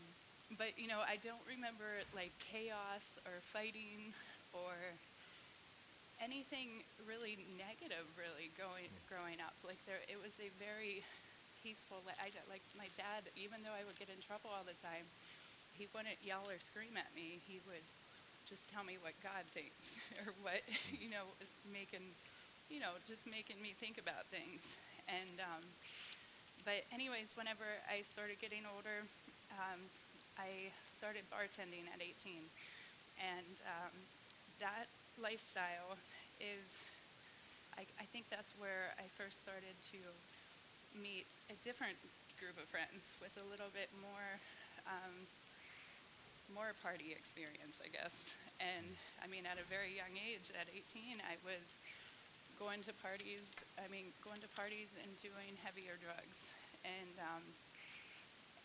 but 0.56 0.78
you 0.78 0.86
know, 0.86 1.02
I 1.02 1.18
don't 1.18 1.42
remember 1.48 2.00
like 2.14 2.32
chaos 2.38 3.18
or 3.26 3.42
fighting 3.42 4.14
or 4.54 4.74
anything 6.22 6.82
really 7.06 7.38
negative 7.58 8.06
really 8.14 8.54
going 8.54 8.90
growing 9.10 9.42
up. 9.42 9.58
Like 9.66 9.80
there, 9.90 10.02
it 10.06 10.18
was 10.18 10.34
a 10.38 10.54
very 10.58 11.02
peaceful. 11.62 11.98
I 12.06 12.30
like 12.46 12.62
my 12.78 12.86
dad, 12.94 13.26
even 13.34 13.66
though 13.66 13.74
I 13.74 13.82
would 13.82 13.98
get 13.98 14.08
in 14.08 14.22
trouble 14.22 14.54
all 14.54 14.62
the 14.62 14.78
time, 14.78 15.08
he 15.74 15.90
wouldn't 15.90 16.18
yell 16.22 16.46
or 16.46 16.58
scream 16.62 16.94
at 16.94 17.10
me. 17.14 17.42
He 17.46 17.58
would 17.66 17.86
just 18.48 18.64
tell 18.72 18.82
me 18.82 18.96
what 19.04 19.12
God 19.20 19.44
thinks 19.52 19.92
or 20.24 20.32
what 20.40 20.64
you 20.88 21.12
know, 21.12 21.28
making, 21.68 22.16
you 22.72 22.80
know, 22.80 22.96
just 23.04 23.28
making 23.28 23.60
me 23.60 23.76
think 23.76 24.00
about 24.00 24.24
things. 24.32 24.64
And 25.08 25.36
um, 25.40 25.64
but 26.64 26.84
anyways, 26.92 27.32
whenever 27.36 27.68
I 27.88 28.04
started 28.08 28.40
getting 28.40 28.64
older, 28.64 29.04
um, 29.56 29.80
I 30.36 30.72
started 31.00 31.24
bartending 31.32 31.88
at 31.88 32.00
18, 32.00 32.44
and 33.20 33.54
um, 33.64 33.94
that 34.60 34.90
lifestyle 35.16 35.96
is, 36.38 36.68
I, 37.74 37.88
I 37.98 38.06
think 38.12 38.28
that's 38.28 38.52
where 38.58 38.92
I 39.00 39.06
first 39.16 39.40
started 39.40 39.74
to 39.96 40.00
meet 40.94 41.26
a 41.48 41.56
different 41.64 41.96
group 42.38 42.60
of 42.60 42.68
friends 42.70 43.02
with 43.18 43.34
a 43.40 43.46
little 43.50 43.70
bit 43.74 43.90
more, 43.98 44.38
um, 44.86 45.26
more 46.52 46.72
party 46.80 47.12
experience, 47.12 47.78
I 47.84 47.88
guess. 47.92 48.14
And 48.58 48.96
I 49.22 49.26
mean, 49.28 49.46
at 49.46 49.60
a 49.60 49.66
very 49.68 49.94
young 49.94 50.16
age, 50.18 50.50
at 50.56 50.66
18, 50.72 51.20
I 51.22 51.38
was 51.46 51.62
going 52.58 52.82
to 52.90 52.92
parties. 52.98 53.46
I 53.78 53.86
mean, 53.86 54.10
going 54.24 54.42
to 54.42 54.50
parties 54.58 54.90
and 54.98 55.10
doing 55.22 55.54
heavier 55.62 55.94
drugs, 56.02 56.50
and 56.82 57.14
um, 57.22 57.44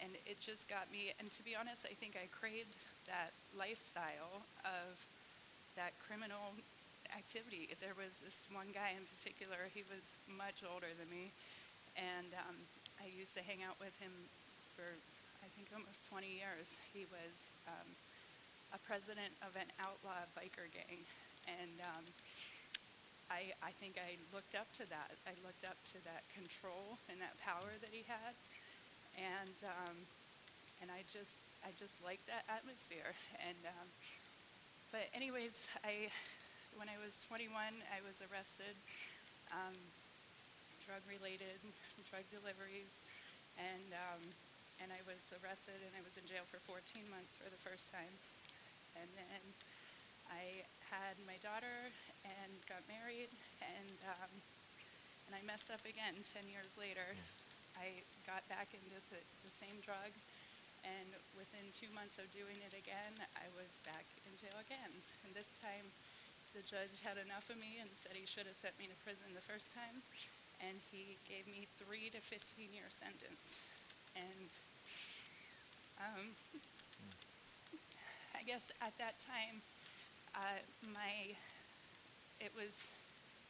and 0.02 0.18
it 0.26 0.42
just 0.42 0.66
got 0.66 0.90
me. 0.90 1.14
And 1.22 1.30
to 1.30 1.42
be 1.46 1.54
honest, 1.54 1.86
I 1.86 1.94
think 1.94 2.18
I 2.18 2.26
craved 2.34 2.74
that 3.06 3.32
lifestyle 3.54 4.42
of 4.66 4.98
that 5.78 5.94
criminal 6.02 6.58
activity. 7.14 7.70
There 7.78 7.94
was 7.94 8.12
this 8.26 8.36
one 8.50 8.74
guy 8.74 8.98
in 8.98 9.06
particular. 9.06 9.70
He 9.70 9.86
was 9.86 10.04
much 10.26 10.66
older 10.66 10.90
than 10.98 11.08
me, 11.14 11.30
and 11.94 12.34
um, 12.50 12.58
I 12.98 13.14
used 13.14 13.38
to 13.38 13.46
hang 13.46 13.62
out 13.62 13.78
with 13.78 13.94
him 14.02 14.12
for 14.74 14.98
I 15.44 15.52
think 15.60 15.76
almost 15.76 16.08
20 16.08 16.24
years. 16.24 16.72
He 16.96 17.04
was 17.12 17.36
um, 17.68 17.90
a 18.72 18.80
president 18.80 19.36
of 19.44 19.52
an 19.60 19.68
outlaw 19.84 20.24
biker 20.40 20.72
gang, 20.72 21.04
and 21.52 21.84
um, 21.84 22.06
I, 23.28 23.52
I 23.60 23.76
think 23.76 24.00
I 24.00 24.16
looked 24.32 24.56
up 24.56 24.72
to 24.80 24.88
that. 24.88 25.20
I 25.28 25.36
looked 25.44 25.68
up 25.68 25.76
to 25.92 26.00
that 26.08 26.24
control 26.32 26.96
and 27.12 27.20
that 27.20 27.36
power 27.44 27.76
that 27.76 27.92
he 27.92 28.08
had, 28.08 28.32
and 29.20 29.58
um, 29.68 30.00
and 30.80 30.88
I 30.88 31.04
just 31.12 31.36
I 31.60 31.76
just 31.76 32.00
liked 32.00 32.24
that 32.32 32.48
atmosphere. 32.48 33.12
And 33.44 33.60
um, 33.68 33.88
but 34.96 35.12
anyways, 35.12 35.60
I 35.84 36.08
when 36.80 36.88
I 36.88 36.96
was 37.04 37.20
21, 37.28 37.52
I 37.92 38.00
was 38.08 38.16
arrested, 38.32 38.80
um, 39.52 39.76
drug 40.88 41.04
related, 41.04 41.60
drug 42.08 42.24
deliveries, 42.32 42.96
and 43.60 43.92
um, 43.92 44.24
and 44.82 44.90
I 44.90 45.02
was 45.06 45.22
arrested 45.38 45.78
and 45.84 45.94
I 45.94 46.02
was 46.02 46.16
in 46.18 46.26
jail 46.26 46.46
for 46.50 46.58
14 46.66 47.06
months 47.14 47.36
for 47.38 47.50
the 47.50 47.60
first 47.62 47.90
time, 47.94 48.14
and 48.98 49.10
then 49.14 49.42
I 50.30 50.66
had 50.90 51.18
my 51.26 51.38
daughter 51.42 51.90
and 52.26 52.52
got 52.70 52.82
married, 52.90 53.30
and 53.62 53.98
um, 54.18 54.32
and 55.28 55.34
I 55.34 55.42
messed 55.46 55.72
up 55.72 55.82
again 55.88 56.20
10 56.22 56.46
years 56.52 56.74
later. 56.78 57.16
I 57.80 58.06
got 58.30 58.46
back 58.54 58.70
into 58.78 59.02
the, 59.10 59.22
the 59.42 59.54
same 59.58 59.82
drug, 59.82 60.14
and 60.86 61.10
within 61.34 61.66
two 61.74 61.90
months 61.98 62.22
of 62.22 62.30
doing 62.30 62.60
it 62.62 62.76
again, 62.76 63.18
I 63.34 63.50
was 63.58 63.72
back 63.82 64.06
in 64.30 64.34
jail 64.38 64.54
again. 64.62 64.94
And 65.26 65.34
this 65.34 65.50
time, 65.58 65.90
the 66.54 66.62
judge 66.62 67.02
had 67.02 67.18
enough 67.18 67.50
of 67.50 67.58
me 67.58 67.82
and 67.82 67.90
said 67.98 68.14
he 68.14 68.30
should 68.30 68.46
have 68.46 68.60
sent 68.62 68.78
me 68.78 68.86
to 68.86 68.98
prison 69.02 69.26
the 69.34 69.42
first 69.42 69.74
time, 69.74 70.06
and 70.62 70.78
he 70.94 71.18
gave 71.26 71.50
me 71.50 71.66
three 71.82 72.14
to 72.14 72.22
15 72.22 72.70
year 72.70 72.94
sentence. 72.94 73.73
And 74.16 74.50
um, 76.00 76.24
I 78.36 78.42
guess 78.46 78.62
at 78.82 78.94
that 78.98 79.16
time, 79.24 79.62
uh, 80.36 80.62
my 80.94 81.34
it 82.42 82.52
was 82.58 82.74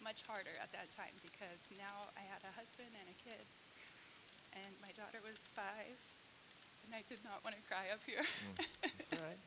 much 0.03 0.21
harder 0.27 0.53
at 0.61 0.69
that 0.75 0.91
time 0.93 1.15
because 1.23 1.59
now 1.79 2.11
I 2.13 2.21
had 2.21 2.43
a 2.45 2.51
husband 2.53 2.91
and 2.93 3.07
a 3.09 3.17
kid, 3.17 3.43
and 4.53 4.71
my 4.83 4.91
daughter 4.93 5.17
was 5.23 5.39
five, 5.55 5.97
and 6.85 6.93
I 6.93 7.01
did 7.07 7.23
not 7.23 7.41
want 7.41 7.55
to 7.55 7.63
cry 7.65 7.89
up 7.89 8.03
here. 8.05 8.21
All 9.17 9.23
right. 9.23 9.41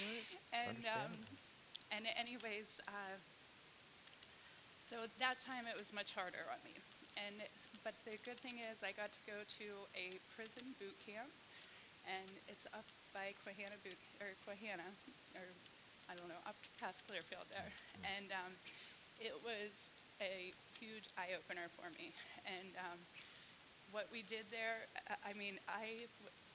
and 0.66 0.82
um, 0.88 1.12
and 1.92 2.06
anyways, 2.16 2.70
uh, 2.88 3.18
so 4.86 5.02
that 5.18 5.42
time 5.42 5.66
it 5.66 5.74
was 5.74 5.90
much 5.90 6.14
harder 6.14 6.46
on 6.46 6.62
me. 6.62 6.78
And 7.18 7.42
but 7.82 7.94
the 8.06 8.18
good 8.22 8.38
thing 8.38 8.62
is 8.62 8.82
I 8.82 8.94
got 8.94 9.10
to 9.10 9.22
go 9.26 9.38
to 9.42 9.66
a 9.98 10.14
prison 10.34 10.74
boot 10.78 10.94
camp, 11.02 11.30
and 12.06 12.26
it's 12.46 12.66
up 12.74 12.86
by 13.10 13.34
Quehanna 13.42 13.78
boot 13.82 13.98
or 14.22 14.34
Quehanna 14.46 14.86
or 15.34 15.46
I 16.06 16.14
don't 16.14 16.30
know 16.30 16.42
up 16.46 16.56
past 16.78 17.02
Clearfield 17.10 17.50
there, 17.50 17.70
and 18.16 18.30
um, 18.30 18.52
it 19.18 19.34
was 19.42 19.74
a 20.22 20.54
huge 20.78 21.10
eye 21.18 21.34
opener 21.36 21.66
for 21.74 21.88
me. 21.98 22.12
And 22.46 22.70
um, 22.78 22.98
what 23.90 24.06
we 24.12 24.22
did 24.22 24.46
there, 24.52 24.86
I, 25.08 25.30
I 25.30 25.32
mean, 25.34 25.58
I, 25.68 26.06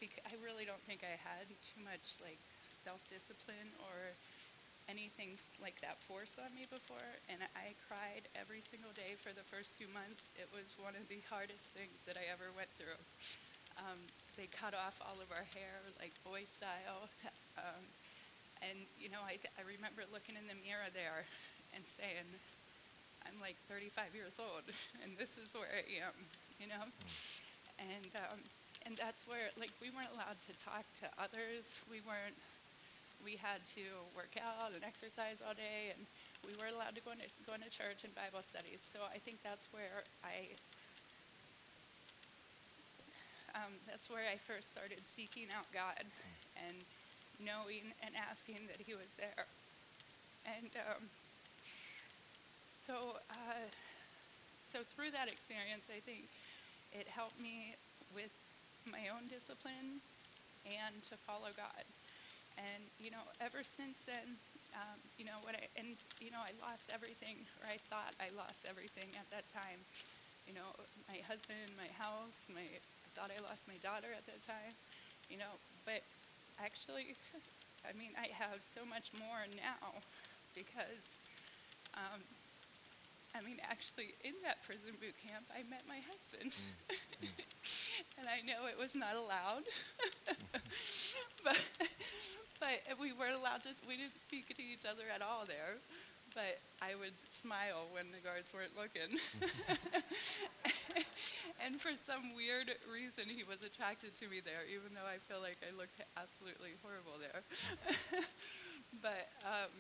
I 0.02 0.34
really 0.42 0.66
don't 0.66 0.82
think 0.88 1.04
I 1.04 1.18
had 1.20 1.46
too 1.62 1.82
much 1.84 2.18
like 2.24 2.40
self-discipline 2.86 3.70
or 3.86 4.16
anything 4.92 5.40
like 5.64 5.80
that 5.80 6.04
forced 6.04 6.36
on 6.36 6.52
me 6.52 6.68
before, 6.68 7.08
and 7.32 7.40
I 7.56 7.72
cried 7.88 8.28
every 8.36 8.60
single 8.60 8.92
day 8.92 9.16
for 9.16 9.32
the 9.32 9.48
first 9.48 9.72
two 9.80 9.88
months. 9.96 10.28
It 10.36 10.52
was 10.52 10.76
one 10.76 11.00
of 11.00 11.08
the 11.08 11.24
hardest 11.32 11.72
things 11.72 12.04
that 12.04 12.20
I 12.20 12.28
ever 12.28 12.52
went 12.52 12.68
through. 12.76 13.00
Um, 13.80 14.04
they 14.36 14.52
cut 14.52 14.76
off 14.76 15.00
all 15.00 15.16
of 15.24 15.32
our 15.32 15.48
hair, 15.56 15.80
like 15.96 16.12
boy 16.28 16.44
style. 16.60 17.08
Um, 17.60 17.84
and, 18.64 18.88
you 18.96 19.12
know, 19.12 19.20
I, 19.22 19.36
I 19.60 19.62
remember 19.68 20.08
looking 20.08 20.40
in 20.40 20.48
the 20.48 20.56
mirror 20.64 20.88
there 20.96 21.28
and 21.76 21.84
saying, 21.84 22.26
I'm 23.28 23.38
like 23.44 23.60
35 23.68 24.16
years 24.16 24.40
old, 24.40 24.66
and 25.04 25.14
this 25.20 25.36
is 25.36 25.52
where 25.54 25.70
I 25.70 25.84
am, 26.06 26.16
you 26.58 26.72
know? 26.72 26.86
And, 27.78 28.10
um, 28.24 28.40
and 28.86 28.94
that's 28.98 29.28
where, 29.28 29.50
like, 29.58 29.74
we 29.82 29.92
weren't 29.92 30.10
allowed 30.14 30.40
to 30.50 30.54
talk 30.58 30.86
to 31.04 31.12
others. 31.22 31.66
We 31.90 32.02
weren't, 32.02 32.38
we 33.24 33.38
had 33.38 33.62
to 33.78 33.86
work 34.18 34.34
out 34.38 34.74
and 34.74 34.84
exercise 34.84 35.40
all 35.46 35.54
day, 35.54 35.94
and 35.94 36.06
we 36.46 36.54
weren't 36.58 36.74
allowed 36.76 36.98
to 36.98 37.04
go 37.06 37.14
into, 37.14 37.30
go 37.46 37.54
into 37.54 37.70
church 37.70 38.04
and 38.04 38.14
Bible 38.18 38.42
studies. 38.42 38.82
So 38.94 39.06
I 39.06 39.18
think 39.22 39.40
that's 39.46 39.66
where 39.72 40.04
I, 40.26 40.54
um, 43.54 43.78
that's 43.86 44.10
where 44.10 44.26
I 44.26 44.38
first 44.38 44.70
started 44.74 45.02
seeking 45.16 45.50
out 45.54 45.70
God 45.70 46.06
and 46.58 46.78
knowing 47.42 47.94
and 48.02 48.14
asking 48.18 48.66
that 48.70 48.82
He 48.82 48.94
was 48.94 49.10
there. 49.18 49.46
And 50.46 50.74
um, 50.90 51.06
so, 52.86 53.22
uh, 53.30 53.66
so 54.66 54.82
through 54.96 55.14
that 55.14 55.30
experience, 55.30 55.86
I 55.90 56.02
think 56.02 56.26
it 56.92 57.08
helped 57.08 57.40
me 57.40 57.76
with 58.14 58.34
my 58.90 59.14
own 59.14 59.30
discipline 59.30 60.02
and 60.66 60.96
to 61.10 61.16
follow 61.26 61.54
God. 61.56 61.86
And 62.58 62.84
you 63.00 63.12
know, 63.12 63.24
ever 63.40 63.64
since 63.64 64.04
then, 64.06 64.38
um, 64.76 65.00
you 65.18 65.26
know 65.26 65.40
what 65.44 65.56
I 65.56 65.68
and 65.76 65.96
you 66.20 66.32
know 66.32 66.44
I 66.44 66.52
lost 66.60 66.92
everything, 66.94 67.44
or 67.60 67.68
I 67.68 67.78
thought 67.92 68.16
I 68.20 68.32
lost 68.36 68.64
everything 68.68 69.12
at 69.16 69.28
that 69.32 69.48
time. 69.52 69.84
You 70.48 70.58
know, 70.58 70.74
my 71.08 71.20
husband, 71.28 71.72
my 71.78 71.90
house, 71.96 72.38
my 72.52 72.66
I 72.66 73.10
thought 73.16 73.32
I 73.32 73.40
lost 73.44 73.68
my 73.68 73.80
daughter 73.84 74.12
at 74.12 74.26
that 74.28 74.42
time. 74.44 74.74
You 75.30 75.40
know, 75.40 75.60
but 75.86 76.04
actually, 76.60 77.16
I 77.88 77.96
mean, 77.98 78.12
I 78.20 78.28
have 78.36 78.60
so 78.76 78.84
much 78.88 79.12
more 79.16 79.48
now 79.56 80.00
because 80.58 81.04
um, 81.96 82.22
I 83.36 83.40
mean, 83.46 83.58
actually, 83.64 84.16
in 84.24 84.34
that 84.44 84.62
prison 84.64 84.92
boot 85.00 85.16
camp, 85.28 85.48
I 85.56 85.64
met 85.70 85.84
my 85.88 86.00
husband. 86.04 86.52
and 88.20 88.28
I 88.28 88.44
know 88.44 88.68
it 88.68 88.80
was 88.80 88.94
not 88.94 89.16
allowed. 89.16 89.64
but, 91.44 91.70
but 92.62 92.86
we 93.02 93.10
weren't 93.10 93.34
allowed 93.34 93.66
to, 93.66 93.74
we 93.90 93.98
didn't 93.98 94.22
speak 94.22 94.46
to 94.54 94.62
each 94.62 94.86
other 94.86 95.10
at 95.10 95.26
all 95.26 95.50
there. 95.50 95.82
But 96.32 96.64
I 96.80 96.96
would 96.96 97.18
smile 97.28 97.92
when 97.92 98.08
the 98.16 98.24
guards 98.24 98.48
weren't 98.56 98.72
looking. 98.78 99.12
and 101.66 101.76
for 101.76 101.92
some 102.08 102.32
weird 102.40 102.72
reason, 102.88 103.28
he 103.28 103.44
was 103.44 103.60
attracted 103.68 104.16
to 104.24 104.32
me 104.32 104.40
there, 104.40 104.64
even 104.72 104.96
though 104.96 105.04
I 105.04 105.20
feel 105.20 105.44
like 105.44 105.60
I 105.60 105.76
looked 105.76 106.00
absolutely 106.16 106.80
horrible 106.80 107.20
there. 107.20 107.44
but 109.04 109.28
um, 109.44 109.76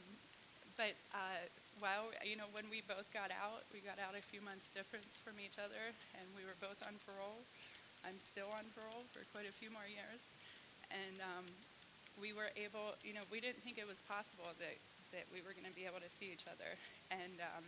but 0.76 0.92
uh, 1.16 1.40
while 1.80 2.12
you 2.28 2.36
know, 2.36 2.52
when 2.52 2.68
we 2.68 2.84
both 2.84 3.08
got 3.16 3.32
out, 3.32 3.64
we 3.72 3.80
got 3.80 3.96
out 3.96 4.20
a 4.20 4.24
few 4.28 4.44
months 4.44 4.68
difference 4.76 5.16
from 5.24 5.40
each 5.40 5.56
other, 5.56 5.96
and 6.20 6.28
we 6.36 6.44
were 6.44 6.60
both 6.60 6.84
on 6.84 7.00
parole. 7.08 7.48
I'm 8.04 8.20
still 8.28 8.52
on 8.52 8.68
parole 8.76 9.08
for 9.16 9.24
quite 9.32 9.48
a 9.48 9.56
few 9.56 9.72
more 9.72 9.88
years, 9.88 10.20
and 10.92 11.16
um, 11.24 11.48
we 12.22 12.32
were 12.32 12.54
able. 12.54 12.94
You 13.01 13.18
know, 13.18 13.25
we 13.34 13.42
didn't 13.42 13.66
think 13.66 13.82
it 13.82 13.90
was 13.90 13.98
possible 14.06 14.54
that 14.62 14.78
that 15.12 15.25
we 15.34 15.44
were 15.44 15.51
going 15.51 15.68
to 15.68 15.75
be 15.75 15.84
able 15.84 16.00
to 16.00 16.12
see 16.22 16.32
each 16.32 16.48
other. 16.48 16.78
And 17.12 17.42
um, 17.44 17.66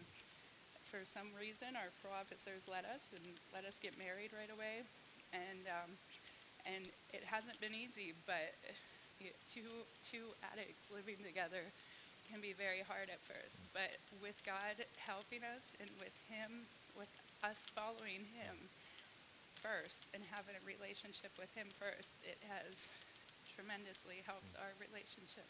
for 0.87 1.03
some 1.03 1.33
reason, 1.35 1.75
our 1.75 1.91
pro 1.99 2.13
officers 2.15 2.63
let 2.71 2.87
us 2.87 3.11
and 3.11 3.25
let 3.51 3.65
us 3.65 3.75
get 3.81 3.97
married 3.99 4.31
right 4.31 4.53
away. 4.53 4.85
And 5.33 5.65
um, 5.67 5.89
and 6.69 6.87
it 7.11 7.25
hasn't 7.27 7.59
been 7.59 7.75
easy, 7.75 8.13
but 8.29 8.53
two 9.49 9.67
two 10.05 10.31
addicts 10.45 10.87
living 10.93 11.19
together 11.25 11.73
can 12.29 12.39
be 12.39 12.55
very 12.55 12.79
hard 12.85 13.11
at 13.11 13.19
first. 13.19 13.59
But 13.75 13.99
with 14.23 14.39
God 14.47 14.79
helping 14.95 15.43
us 15.43 15.65
and 15.81 15.91
with 15.99 16.15
Him, 16.31 16.69
with 16.95 17.11
us 17.43 17.59
following 17.75 18.23
Him 18.39 18.71
first 19.59 20.07
and 20.15 20.23
having 20.31 20.55
a 20.55 20.63
relationship 20.63 21.35
with 21.35 21.51
Him 21.51 21.67
first, 21.75 22.15
it 22.23 22.39
has 22.47 22.75
tremendously 23.53 24.25
helped 24.25 24.53
our 24.57 24.73
relationship 24.81 25.45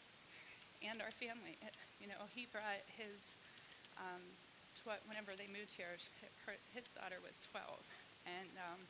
and 0.84 1.00
our 1.00 1.12
family. 1.16 1.56
You 2.00 2.12
know, 2.12 2.28
he 2.32 2.44
brought 2.52 2.84
his, 2.92 3.16
um, 3.96 4.20
tw- 4.76 5.00
whenever 5.08 5.32
they 5.32 5.48
moved 5.48 5.72
here, 5.72 5.96
her, 6.44 6.60
his 6.76 6.84
daughter 6.92 7.18
was 7.24 7.34
12. 7.52 7.80
And 8.28 8.52
um, 8.60 8.80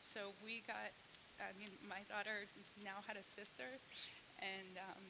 so 0.00 0.32
we 0.40 0.64
got, 0.64 0.92
I 1.40 1.52
mean, 1.60 1.72
my 1.84 2.00
daughter 2.08 2.48
now 2.84 3.04
had 3.04 3.16
a 3.20 3.26
sister, 3.36 3.68
and, 4.40 4.72
um, 4.80 5.04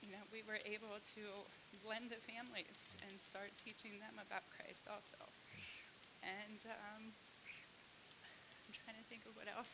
you 0.00 0.10
know, 0.10 0.24
we 0.32 0.42
were 0.44 0.58
able 0.66 0.98
to 1.14 1.22
blend 1.84 2.10
the 2.10 2.20
families 2.20 2.76
and 3.06 3.12
start 3.20 3.52
teaching 3.60 4.00
them 4.00 4.18
about 4.18 4.44
Christ 4.50 4.84
also. 4.88 5.20
And 6.22 6.60
um, 6.66 7.02
I'm 7.12 8.74
trying 8.74 8.98
to 8.98 9.06
think 9.10 9.26
of 9.26 9.34
what 9.36 9.46
else. 9.50 9.70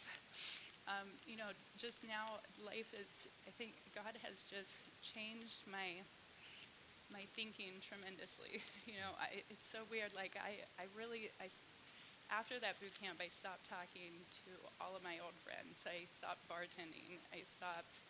Um, 0.89 1.13
you 1.29 1.37
know, 1.37 1.53
just 1.77 2.01
now 2.09 2.41
life 2.65 2.97
is, 2.97 3.29
I 3.45 3.53
think 3.53 3.77
God 3.93 4.17
has 4.25 4.49
just 4.49 4.89
changed 5.05 5.69
my 5.69 6.01
my 7.13 7.25
thinking 7.33 7.73
tremendously. 7.81 8.61
You 8.89 8.97
know, 9.05 9.13
I, 9.21 9.45
it's 9.53 9.69
so 9.69 9.85
weird. 9.93 10.17
Like 10.17 10.37
I, 10.41 10.65
I 10.81 10.89
really, 10.97 11.29
I, 11.45 11.53
after 12.33 12.57
that 12.57 12.81
boot 12.81 12.97
camp, 12.97 13.21
I 13.21 13.29
stopped 13.29 13.69
talking 13.69 14.17
to 14.45 14.51
all 14.81 14.97
of 14.97 15.05
my 15.05 15.21
old 15.21 15.37
friends. 15.45 15.77
I 15.85 16.09
stopped 16.09 16.41
bartending. 16.49 17.21
I 17.29 17.45
stopped 17.45 18.01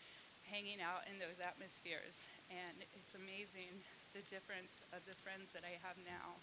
hanging 0.46 0.78
out 0.78 1.02
in 1.10 1.18
those 1.18 1.38
atmospheres. 1.42 2.14
And 2.46 2.86
it's 2.94 3.18
amazing 3.18 3.74
the 4.14 4.22
difference 4.30 4.70
of 4.94 5.02
the 5.04 5.18
friends 5.18 5.50
that 5.50 5.66
I 5.66 5.76
have 5.82 5.98
now 6.06 6.38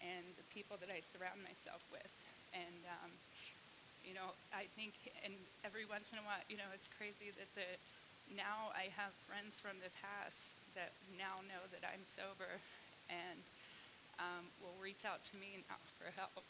and 0.00 0.24
the 0.40 0.46
people 0.50 0.80
that 0.80 0.88
I 0.88 1.04
surround 1.04 1.44
myself 1.44 1.84
with. 1.92 2.12
And 2.56 2.80
um, 2.88 3.12
you 4.04 4.14
know, 4.14 4.34
I 4.52 4.66
think, 4.76 4.94
and 5.24 5.34
every 5.64 5.84
once 5.84 6.10
in 6.12 6.18
a 6.18 6.24
while, 6.24 6.40
you 6.48 6.56
know, 6.56 6.68
it's 6.72 6.88
crazy 6.96 7.32
that 7.36 7.50
the 7.54 7.68
now 8.30 8.70
I 8.78 8.90
have 8.94 9.10
friends 9.26 9.58
from 9.58 9.82
the 9.82 9.90
past 9.98 10.38
that 10.78 10.94
now 11.18 11.34
know 11.50 11.66
that 11.74 11.82
I'm 11.82 12.02
sober 12.14 12.62
and 13.10 13.42
um, 14.22 14.46
will 14.62 14.76
reach 14.78 15.02
out 15.04 15.24
to 15.32 15.34
me 15.38 15.58
now 15.66 15.80
for 15.98 16.12
help. 16.14 16.44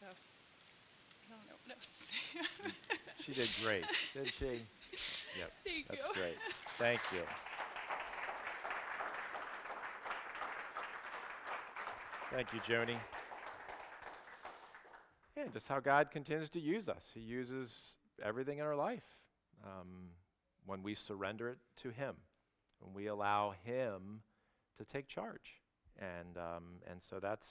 So 0.00 0.08
I 0.08 1.26
don't 1.28 1.44
know 1.46 1.58
what 1.66 1.76
else 1.76 1.88
to 1.92 2.44
say. 2.44 2.72
she 3.20 3.32
did 3.34 3.50
great, 3.62 3.84
did 4.14 4.32
she? 4.32 4.64
Yep. 5.38 5.52
Thank 5.64 5.86
That's 5.88 6.00
you. 6.00 6.22
great. 6.22 6.38
Thank 6.76 7.00
you. 7.12 7.22
Thank 12.32 12.52
you, 12.52 12.60
Joni. 12.60 12.96
Yeah, 15.40 15.46
just 15.54 15.68
how 15.68 15.80
God 15.80 16.10
continues 16.10 16.50
to 16.50 16.60
use 16.60 16.86
us. 16.86 17.02
He 17.14 17.20
uses 17.20 17.96
everything 18.22 18.58
in 18.58 18.64
our 18.64 18.76
life 18.76 19.04
um, 19.64 20.10
when 20.66 20.82
we 20.82 20.94
surrender 20.94 21.48
it 21.48 21.56
to 21.82 21.88
Him, 21.88 22.14
when 22.80 22.92
we 22.92 23.06
allow 23.06 23.54
Him 23.64 24.20
to 24.76 24.84
take 24.84 25.08
charge. 25.08 25.62
And, 25.98 26.36
um, 26.36 26.64
and 26.90 27.00
so 27.02 27.20
that's 27.20 27.46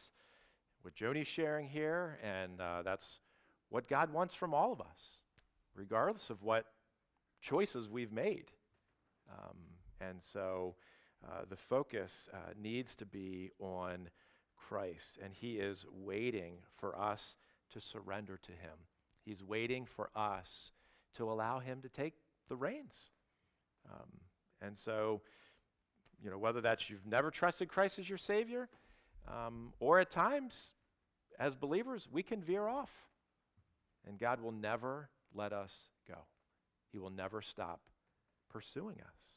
what 0.84 0.94
Joni's 0.94 1.28
sharing 1.28 1.68
here, 1.68 2.20
and 2.22 2.62
uh, 2.62 2.84
that's 2.84 3.22
what 3.70 3.88
God 3.88 4.14
wants 4.14 4.36
from 4.36 4.54
all 4.54 4.72
of 4.72 4.82
us, 4.82 5.22
regardless 5.74 6.30
of 6.30 6.44
what 6.44 6.66
choices 7.42 7.90
we've 7.90 8.12
made. 8.12 8.52
Um, 9.32 9.58
and 10.00 10.20
so 10.22 10.76
uh, 11.28 11.46
the 11.50 11.58
focus 11.58 12.30
uh, 12.32 12.54
needs 12.62 12.96
to 12.98 13.08
be 13.08 13.50
on 13.60 14.10
Christ, 14.56 15.18
and 15.24 15.34
He 15.34 15.54
is 15.54 15.88
waiting 15.92 16.58
for 16.78 16.96
us 16.96 17.36
to 17.74 17.82
surrender 17.82 18.38
to 18.38 18.52
Him. 18.52 18.78
He's 19.26 19.44
waiting 19.44 19.86
for 19.86 20.10
us 20.16 20.72
to 21.16 21.30
allow 21.30 21.60
Him 21.60 21.82
to 21.82 21.90
take 21.90 22.14
the 22.48 22.56
reins. 22.56 23.10
Um, 23.92 24.10
and 24.62 24.78
so, 24.78 25.22
you 26.24 26.30
know, 26.30 26.38
whether 26.38 26.62
that's 26.62 26.90
you've 26.90 27.06
never 27.06 27.32
trusted 27.32 27.70
Christ 27.70 28.00
as 28.00 28.10
your 28.10 28.18
Savior, 28.18 28.70
um, 29.28 29.74
or 29.80 30.00
at 30.00 30.10
times, 30.10 30.74
as 31.40 31.56
believers, 31.56 32.08
we 32.12 32.24
can 32.24 32.42
veer 32.42 32.68
off. 32.68 32.92
And 34.08 34.18
God 34.18 34.42
will 34.42 34.52
never 34.52 35.10
let 35.34 35.54
us 35.54 35.74
go, 36.08 36.18
He 36.92 37.00
will 37.00 37.12
never 37.12 37.42
stop 37.42 37.82
pursuing 38.50 38.98
us. 39.00 39.36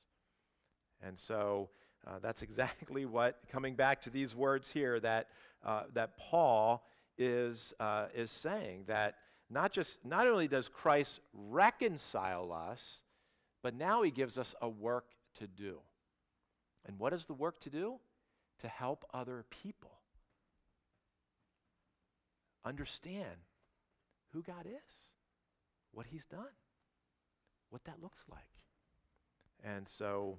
And 1.07 1.19
so, 1.19 1.71
uh, 2.07 2.19
that's 2.21 2.43
exactly 2.43 3.05
what, 3.05 3.39
coming 3.51 3.75
back 3.75 4.03
to 4.03 4.11
these 4.11 4.35
words 4.35 4.71
here, 4.71 4.99
that, 5.01 5.29
uh, 5.65 5.83
that 5.95 6.17
Paul 6.17 6.85
is, 7.19 7.75
uh, 7.81 8.07
is 8.15 8.31
saying 8.31 8.85
that 8.87 9.17
not 9.51 9.73
just 9.73 9.99
not 10.05 10.27
only 10.27 10.49
does 10.49 10.69
Christ 10.69 11.21
reconcile 11.33 12.53
us, 12.53 13.03
but 13.63 13.75
now 13.75 14.03
he 14.03 14.11
gives 14.11 14.39
us 14.39 14.55
a 14.63 14.69
work 14.69 15.07
to 15.39 15.47
do. 15.47 15.79
And 16.87 16.99
what 16.99 17.13
is 17.13 17.27
the 17.27 17.35
work 17.35 17.61
to 17.61 17.71
do? 17.71 17.97
To 18.61 18.69
help 18.69 19.05
other 19.13 19.45
people 19.51 19.93
understand 22.65 23.47
who 24.33 24.43
God 24.43 24.67
is, 24.67 24.95
what 25.93 26.07
he's 26.07 26.25
done, 26.25 26.55
what 27.71 27.85
that 27.85 28.03
looks 28.03 28.21
like. 28.31 28.41
And 29.65 29.87
so 29.87 30.39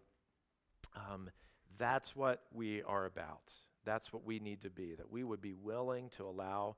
um, 0.95 1.29
that's 1.77 2.15
what 2.15 2.41
we 2.53 2.81
are 2.83 3.05
about. 3.05 3.51
That's 3.85 4.13
what 4.13 4.25
we 4.25 4.39
need 4.39 4.61
to 4.61 4.69
be, 4.69 4.95
that 4.95 5.11
we 5.11 5.23
would 5.23 5.41
be 5.41 5.53
willing 5.53 6.09
to 6.17 6.23
allow 6.23 6.75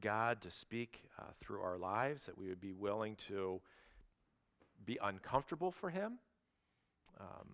God 0.00 0.40
to 0.42 0.50
speak 0.50 1.04
uh, 1.18 1.24
through 1.40 1.62
our 1.62 1.78
lives, 1.78 2.26
that 2.26 2.36
we 2.36 2.48
would 2.48 2.60
be 2.60 2.72
willing 2.72 3.16
to 3.28 3.60
be 4.84 4.98
uncomfortable 5.02 5.70
for 5.70 5.90
Him. 5.90 6.18
Um, 7.20 7.48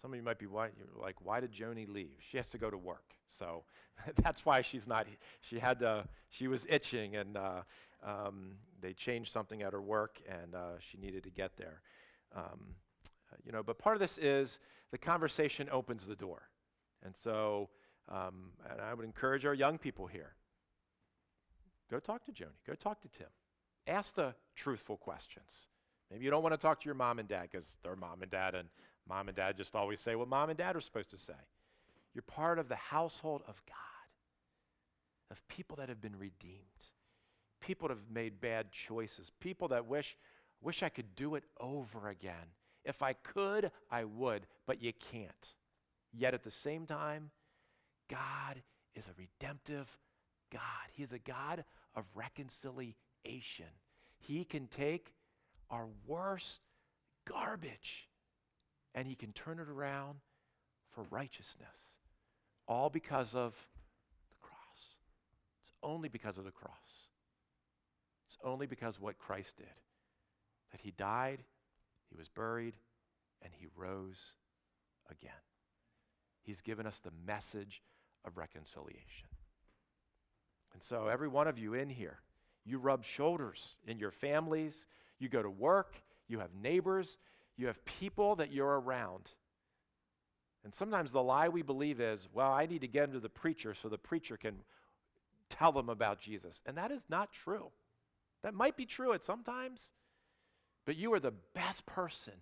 some 0.00 0.12
of 0.12 0.16
you 0.16 0.22
might 0.22 0.38
be 0.38 0.46
why, 0.46 0.68
like, 1.00 1.16
why 1.24 1.40
did 1.40 1.52
Joni 1.52 1.88
leave? 1.88 2.16
She 2.30 2.36
has 2.36 2.46
to 2.48 2.58
go 2.58 2.70
to 2.70 2.78
work. 2.78 3.14
So 3.38 3.64
that's 4.22 4.46
why 4.46 4.62
she's 4.62 4.86
not, 4.86 5.06
she 5.40 5.58
had 5.58 5.80
to, 5.80 6.04
she 6.30 6.48
was 6.48 6.66
itching 6.68 7.16
and 7.16 7.36
uh, 7.36 7.62
um, 8.04 8.52
they 8.80 8.92
changed 8.92 9.32
something 9.32 9.62
at 9.62 9.72
her 9.72 9.82
work 9.82 10.20
and 10.28 10.54
uh, 10.54 10.78
she 10.78 10.98
needed 10.98 11.24
to 11.24 11.30
get 11.30 11.56
there. 11.56 11.80
Um, 12.34 12.74
you 13.44 13.52
know, 13.52 13.62
but 13.62 13.78
part 13.78 13.96
of 13.96 14.00
this 14.00 14.18
is 14.18 14.60
the 14.90 14.98
conversation 14.98 15.68
opens 15.70 16.06
the 16.06 16.16
door. 16.16 16.42
And 17.04 17.14
so 17.14 17.68
um, 18.10 18.52
and 18.70 18.80
I 18.80 18.94
would 18.94 19.04
encourage 19.04 19.44
our 19.44 19.54
young 19.54 19.78
people 19.78 20.06
here 20.06 20.32
go 21.90 21.98
talk 21.98 22.24
to 22.26 22.32
Joni, 22.32 22.48
go 22.66 22.74
talk 22.74 23.00
to 23.00 23.08
Tim. 23.08 23.28
Ask 23.86 24.14
the 24.14 24.34
truthful 24.54 24.98
questions. 24.98 25.68
Maybe 26.10 26.24
you 26.24 26.30
don't 26.30 26.42
want 26.42 26.52
to 26.52 26.58
talk 26.58 26.80
to 26.80 26.84
your 26.84 26.94
mom 26.94 27.18
and 27.18 27.28
dad 27.28 27.48
because 27.50 27.66
they're 27.82 27.96
mom 27.96 28.22
and 28.22 28.30
dad, 28.30 28.54
and 28.54 28.68
mom 29.08 29.28
and 29.28 29.36
dad 29.36 29.56
just 29.56 29.74
always 29.74 30.00
say 30.00 30.14
what 30.14 30.28
mom 30.28 30.50
and 30.50 30.58
dad 30.58 30.76
are 30.76 30.80
supposed 30.80 31.10
to 31.10 31.16
say. 31.16 31.32
You're 32.14 32.22
part 32.22 32.58
of 32.58 32.68
the 32.68 32.76
household 32.76 33.42
of 33.46 33.62
God, 33.66 33.76
of 35.30 35.46
people 35.48 35.76
that 35.76 35.88
have 35.88 36.00
been 36.00 36.18
redeemed, 36.18 36.62
people 37.60 37.88
that 37.88 37.94
have 37.94 38.10
made 38.12 38.40
bad 38.40 38.72
choices, 38.72 39.30
people 39.40 39.68
that 39.68 39.86
wish, 39.86 40.16
wish 40.60 40.82
I 40.82 40.88
could 40.88 41.14
do 41.16 41.34
it 41.34 41.44
over 41.60 42.08
again. 42.08 42.34
If 42.84 43.02
I 43.02 43.12
could, 43.12 43.70
I 43.90 44.04
would, 44.04 44.46
but 44.66 44.82
you 44.82 44.92
can't. 44.92 45.54
Yet 46.12 46.34
at 46.34 46.42
the 46.42 46.50
same 46.50 46.86
time, 46.86 47.30
God 48.08 48.62
is 48.94 49.06
a 49.06 49.10
redemptive 49.18 49.86
God. 50.52 50.60
He 50.92 51.02
is 51.02 51.12
a 51.12 51.18
God 51.18 51.64
of 51.94 52.04
reconciliation. 52.14 52.94
He 54.18 54.44
can 54.44 54.66
take 54.66 55.12
our 55.70 55.86
worst 56.06 56.60
garbage. 57.26 58.08
And 58.94 59.06
he 59.06 59.14
can 59.14 59.32
turn 59.32 59.60
it 59.60 59.68
around 59.68 60.16
for 60.92 61.04
righteousness. 61.10 61.76
All 62.66 62.90
because 62.90 63.34
of 63.34 63.54
the 64.30 64.36
cross. 64.40 64.96
It's 65.62 65.70
only 65.82 66.08
because 66.08 66.38
of 66.38 66.44
the 66.44 66.50
cross. 66.50 66.74
It's 68.26 68.38
only 68.42 68.66
because 68.66 69.00
what 69.00 69.18
Christ 69.18 69.56
did. 69.56 69.66
That 70.72 70.80
he 70.80 70.90
died, 70.90 71.42
he 72.10 72.16
was 72.16 72.28
buried, 72.28 72.74
and 73.42 73.52
he 73.58 73.66
rose 73.76 74.18
again. 75.10 75.30
He's 76.42 76.60
given 76.60 76.86
us 76.86 76.98
the 77.04 77.12
message 77.26 77.82
of 78.24 78.36
reconciliation. 78.36 79.28
And 80.72 80.82
so, 80.82 81.08
every 81.08 81.28
one 81.28 81.48
of 81.48 81.58
you 81.58 81.74
in 81.74 81.88
here, 81.88 82.18
you 82.64 82.78
rub 82.78 83.04
shoulders 83.04 83.74
in 83.86 83.98
your 83.98 84.10
families, 84.10 84.86
you 85.18 85.28
go 85.28 85.42
to 85.42 85.50
work, 85.50 85.94
you 86.28 86.38
have 86.38 86.50
neighbors, 86.60 87.16
you 87.56 87.66
have 87.66 87.84
people 87.84 88.36
that 88.36 88.52
you're 88.52 88.80
around. 88.80 89.30
And 90.64 90.74
sometimes 90.74 91.10
the 91.10 91.22
lie 91.22 91.48
we 91.48 91.62
believe 91.62 92.00
is, 92.00 92.28
well, 92.32 92.52
I 92.52 92.66
need 92.66 92.82
to 92.82 92.88
get 92.88 93.02
them 93.02 93.12
to 93.12 93.20
the 93.20 93.28
preacher 93.28 93.74
so 93.74 93.88
the 93.88 93.98
preacher 93.98 94.36
can 94.36 94.56
tell 95.48 95.72
them 95.72 95.88
about 95.88 96.20
Jesus. 96.20 96.60
And 96.66 96.76
that 96.76 96.90
is 96.90 97.02
not 97.08 97.32
true. 97.32 97.70
That 98.42 98.54
might 98.54 98.76
be 98.76 98.86
true 98.86 99.12
at 99.14 99.24
sometimes, 99.24 99.90
but 100.84 100.96
you 100.96 101.12
are 101.14 101.20
the 101.20 101.34
best 101.54 101.86
person 101.86 102.34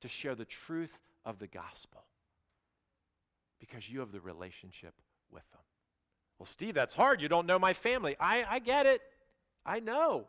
to 0.00 0.08
share 0.08 0.34
the 0.34 0.44
truth 0.44 0.98
of 1.24 1.38
the 1.38 1.46
gospel 1.46 2.04
because 3.60 3.88
you 3.88 4.00
have 4.00 4.12
the 4.12 4.20
relationship 4.20 4.94
with 5.30 5.48
them. 5.52 5.60
Well, 6.38 6.46
Steve, 6.46 6.74
that's 6.74 6.94
hard. 6.94 7.20
You 7.20 7.28
don't 7.28 7.46
know 7.46 7.58
my 7.58 7.72
family. 7.72 8.16
I, 8.20 8.44
I 8.48 8.58
get 8.58 8.86
it. 8.86 9.00
I 9.66 9.80
know. 9.80 10.26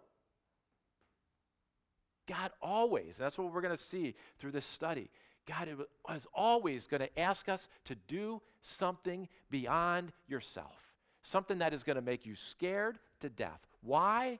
God 2.27 2.51
always, 2.61 3.17
that's 3.17 3.37
what 3.37 3.51
we're 3.51 3.61
going 3.61 3.75
to 3.75 3.83
see 3.83 4.13
through 4.37 4.51
this 4.51 4.65
study. 4.65 5.09
God 5.47 5.67
is 6.13 6.27
always 6.33 6.85
going 6.85 7.01
to 7.01 7.19
ask 7.19 7.49
us 7.49 7.67
to 7.85 7.95
do 8.07 8.41
something 8.61 9.27
beyond 9.49 10.11
yourself, 10.27 10.75
something 11.23 11.57
that 11.57 11.73
is 11.73 11.83
going 11.83 11.95
to 11.95 12.03
make 12.03 12.25
you 12.27 12.35
scared 12.35 12.99
to 13.21 13.29
death. 13.29 13.59
Why? 13.81 14.37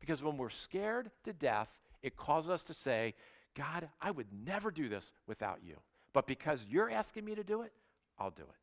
Because 0.00 0.22
when 0.22 0.36
we're 0.38 0.50
scared 0.50 1.10
to 1.24 1.32
death, 1.32 1.68
it 2.02 2.16
causes 2.16 2.50
us 2.50 2.62
to 2.64 2.74
say, 2.74 3.14
God, 3.54 3.88
I 4.00 4.10
would 4.10 4.26
never 4.44 4.70
do 4.70 4.88
this 4.88 5.12
without 5.28 5.58
you. 5.64 5.76
But 6.12 6.26
because 6.26 6.64
you're 6.68 6.90
asking 6.90 7.24
me 7.24 7.36
to 7.36 7.44
do 7.44 7.62
it, 7.62 7.72
I'll 8.20 8.30
do 8.30 8.42
it. 8.42 8.58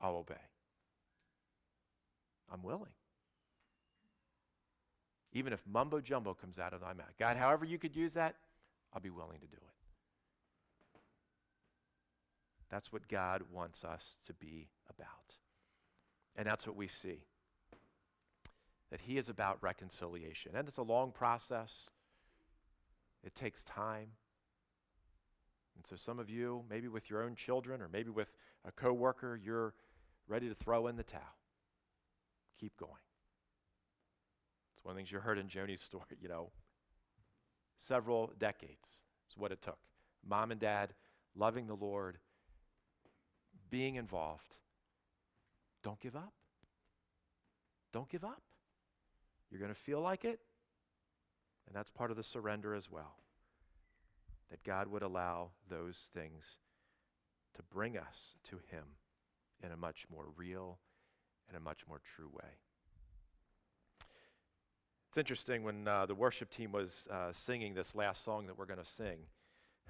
I'll 0.00 0.16
obey. 0.16 0.34
I'm 2.52 2.62
willing. 2.62 2.92
Even 5.32 5.52
if 5.52 5.60
mumbo 5.66 6.00
jumbo 6.00 6.34
comes 6.34 6.58
out 6.58 6.74
of 6.74 6.82
my 6.82 6.92
mouth. 6.92 7.12
God, 7.18 7.36
however 7.36 7.64
you 7.64 7.78
could 7.78 7.96
use 7.96 8.12
that, 8.12 8.34
I'll 8.92 9.00
be 9.00 9.10
willing 9.10 9.38
to 9.40 9.46
do 9.46 9.56
it. 9.56 11.00
That's 12.70 12.92
what 12.92 13.08
God 13.08 13.42
wants 13.52 13.84
us 13.84 14.14
to 14.26 14.32
be 14.34 14.68
about. 14.88 15.06
And 16.36 16.46
that's 16.46 16.66
what 16.66 16.76
we 16.76 16.88
see. 16.88 17.24
That 18.90 19.00
He 19.00 19.18
is 19.18 19.28
about 19.28 19.58
reconciliation. 19.62 20.52
And 20.54 20.68
it's 20.68 20.78
a 20.78 20.82
long 20.82 21.12
process, 21.12 21.90
it 23.24 23.34
takes 23.34 23.62
time. 23.64 24.08
And 25.80 25.86
so, 25.86 25.96
some 25.96 26.18
of 26.18 26.28
you, 26.28 26.62
maybe 26.68 26.88
with 26.88 27.08
your 27.08 27.22
own 27.22 27.34
children 27.34 27.80
or 27.80 27.88
maybe 27.88 28.10
with 28.10 28.30
a 28.66 28.70
coworker, 28.70 29.40
you're 29.42 29.72
ready 30.28 30.46
to 30.46 30.54
throw 30.54 30.88
in 30.88 30.96
the 30.96 31.02
towel. 31.02 31.22
Keep 32.60 32.76
going. 32.76 32.92
It's 34.76 34.84
one 34.84 34.92
of 34.92 34.96
the 34.96 35.00
things 35.00 35.10
you 35.10 35.20
heard 35.20 35.38
in 35.38 35.48
Joni's 35.48 35.80
story, 35.86 36.18
you 36.20 36.28
know. 36.28 36.50
Several 37.78 38.30
decades 38.38 38.90
is 39.30 39.38
what 39.38 39.52
it 39.52 39.62
took. 39.62 39.78
Mom 40.28 40.50
and 40.50 40.60
dad 40.60 40.92
loving 41.34 41.66
the 41.66 41.76
Lord, 41.76 42.18
being 43.70 43.94
involved. 43.94 44.54
Don't 45.82 45.98
give 45.98 46.14
up. 46.14 46.34
Don't 47.90 48.10
give 48.10 48.22
up. 48.22 48.42
You're 49.50 49.60
going 49.60 49.72
to 49.72 49.80
feel 49.80 50.02
like 50.02 50.26
it, 50.26 50.40
and 51.66 51.74
that's 51.74 51.88
part 51.88 52.10
of 52.10 52.18
the 52.18 52.22
surrender 52.22 52.74
as 52.74 52.90
well. 52.90 53.16
That 54.50 54.64
God 54.64 54.88
would 54.88 55.02
allow 55.02 55.50
those 55.68 56.08
things 56.14 56.56
to 57.56 57.62
bring 57.62 57.96
us 57.96 58.34
to 58.50 58.56
Him 58.70 58.84
in 59.62 59.72
a 59.72 59.76
much 59.76 60.06
more 60.10 60.26
real 60.36 60.78
and 61.48 61.56
a 61.56 61.60
much 61.60 61.80
more 61.88 62.00
true 62.16 62.30
way. 62.32 62.50
It's 65.08 65.18
interesting 65.18 65.64
when 65.64 65.88
uh, 65.88 66.06
the 66.06 66.14
worship 66.14 66.50
team 66.50 66.70
was 66.70 67.08
uh, 67.10 67.32
singing 67.32 67.74
this 67.74 67.96
last 67.96 68.24
song 68.24 68.46
that 68.46 68.56
we're 68.56 68.66
going 68.66 68.78
to 68.78 68.90
sing. 68.90 69.18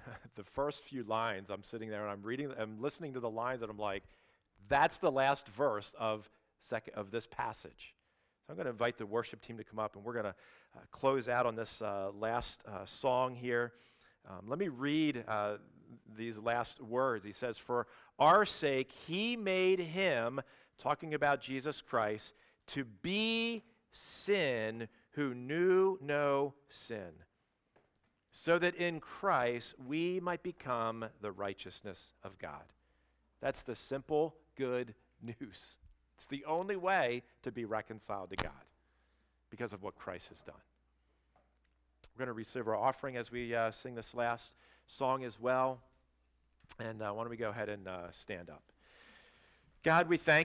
the 0.35 0.43
first 0.43 0.83
few 0.83 1.03
lines, 1.03 1.49
I'm 1.51 1.63
sitting 1.63 1.89
there 1.89 2.01
and 2.01 2.11
I'm 2.11 2.23
reading, 2.23 2.51
I'm 2.59 2.81
listening 2.81 3.13
to 3.13 3.19
the 3.19 3.29
lines, 3.29 3.61
and 3.61 3.69
I'm 3.69 3.77
like, 3.77 4.03
that's 4.67 4.97
the 4.97 5.11
last 5.11 5.47
verse 5.49 5.93
of, 5.99 6.27
sec- 6.69 6.89
of 6.95 7.11
this 7.11 7.27
passage. 7.27 7.93
So 8.45 8.51
I'm 8.51 8.55
going 8.55 8.65
to 8.65 8.71
invite 8.71 8.97
the 8.97 9.05
worship 9.05 9.45
team 9.45 9.57
to 9.57 9.63
come 9.63 9.77
up, 9.77 9.95
and 9.95 10.03
we're 10.03 10.13
going 10.13 10.25
to 10.25 10.35
uh, 10.75 10.79
close 10.91 11.27
out 11.27 11.45
on 11.45 11.55
this 11.55 11.81
uh, 11.81 12.09
last 12.17 12.63
uh, 12.67 12.85
song 12.85 13.35
here. 13.35 13.73
Um, 14.29 14.47
let 14.47 14.59
me 14.59 14.67
read 14.67 15.23
uh, 15.27 15.57
these 16.15 16.37
last 16.37 16.81
words. 16.81 17.25
He 17.25 17.31
says, 17.31 17.57
For 17.57 17.87
our 18.19 18.45
sake, 18.45 18.91
he 19.07 19.35
made 19.35 19.79
him, 19.79 20.41
talking 20.77 21.13
about 21.13 21.41
Jesus 21.41 21.81
Christ, 21.81 22.33
to 22.67 22.85
be 22.85 23.63
sin 23.91 24.87
who 25.11 25.33
knew 25.33 25.97
no 26.01 26.53
sin, 26.69 27.11
so 28.31 28.57
that 28.59 28.75
in 28.75 28.99
Christ 28.99 29.75
we 29.85 30.19
might 30.19 30.43
become 30.43 31.05
the 31.21 31.31
righteousness 31.31 32.13
of 32.23 32.37
God. 32.39 32.63
That's 33.41 33.63
the 33.63 33.75
simple, 33.75 34.35
good 34.55 34.93
news. 35.21 35.77
It's 36.15 36.27
the 36.27 36.45
only 36.45 36.75
way 36.75 37.23
to 37.43 37.51
be 37.51 37.65
reconciled 37.65 38.29
to 38.29 38.35
God 38.35 38.51
because 39.49 39.73
of 39.73 39.83
what 39.83 39.95
Christ 39.95 40.29
has 40.29 40.41
done. 40.41 40.55
We're 42.15 42.25
going 42.25 42.33
to 42.33 42.37
receive 42.37 42.67
our 42.67 42.75
offering 42.75 43.15
as 43.15 43.31
we 43.31 43.55
uh, 43.55 43.71
sing 43.71 43.95
this 43.95 44.13
last 44.13 44.55
song 44.87 45.23
as 45.23 45.39
well. 45.39 45.79
And 46.77 47.01
uh, 47.01 47.11
why 47.11 47.23
don't 47.23 47.29
we 47.29 47.37
go 47.37 47.49
ahead 47.49 47.69
and 47.69 47.87
uh, 47.87 48.11
stand 48.11 48.49
up? 48.49 48.63
God, 49.83 50.09
we 50.09 50.17
thank 50.17 50.39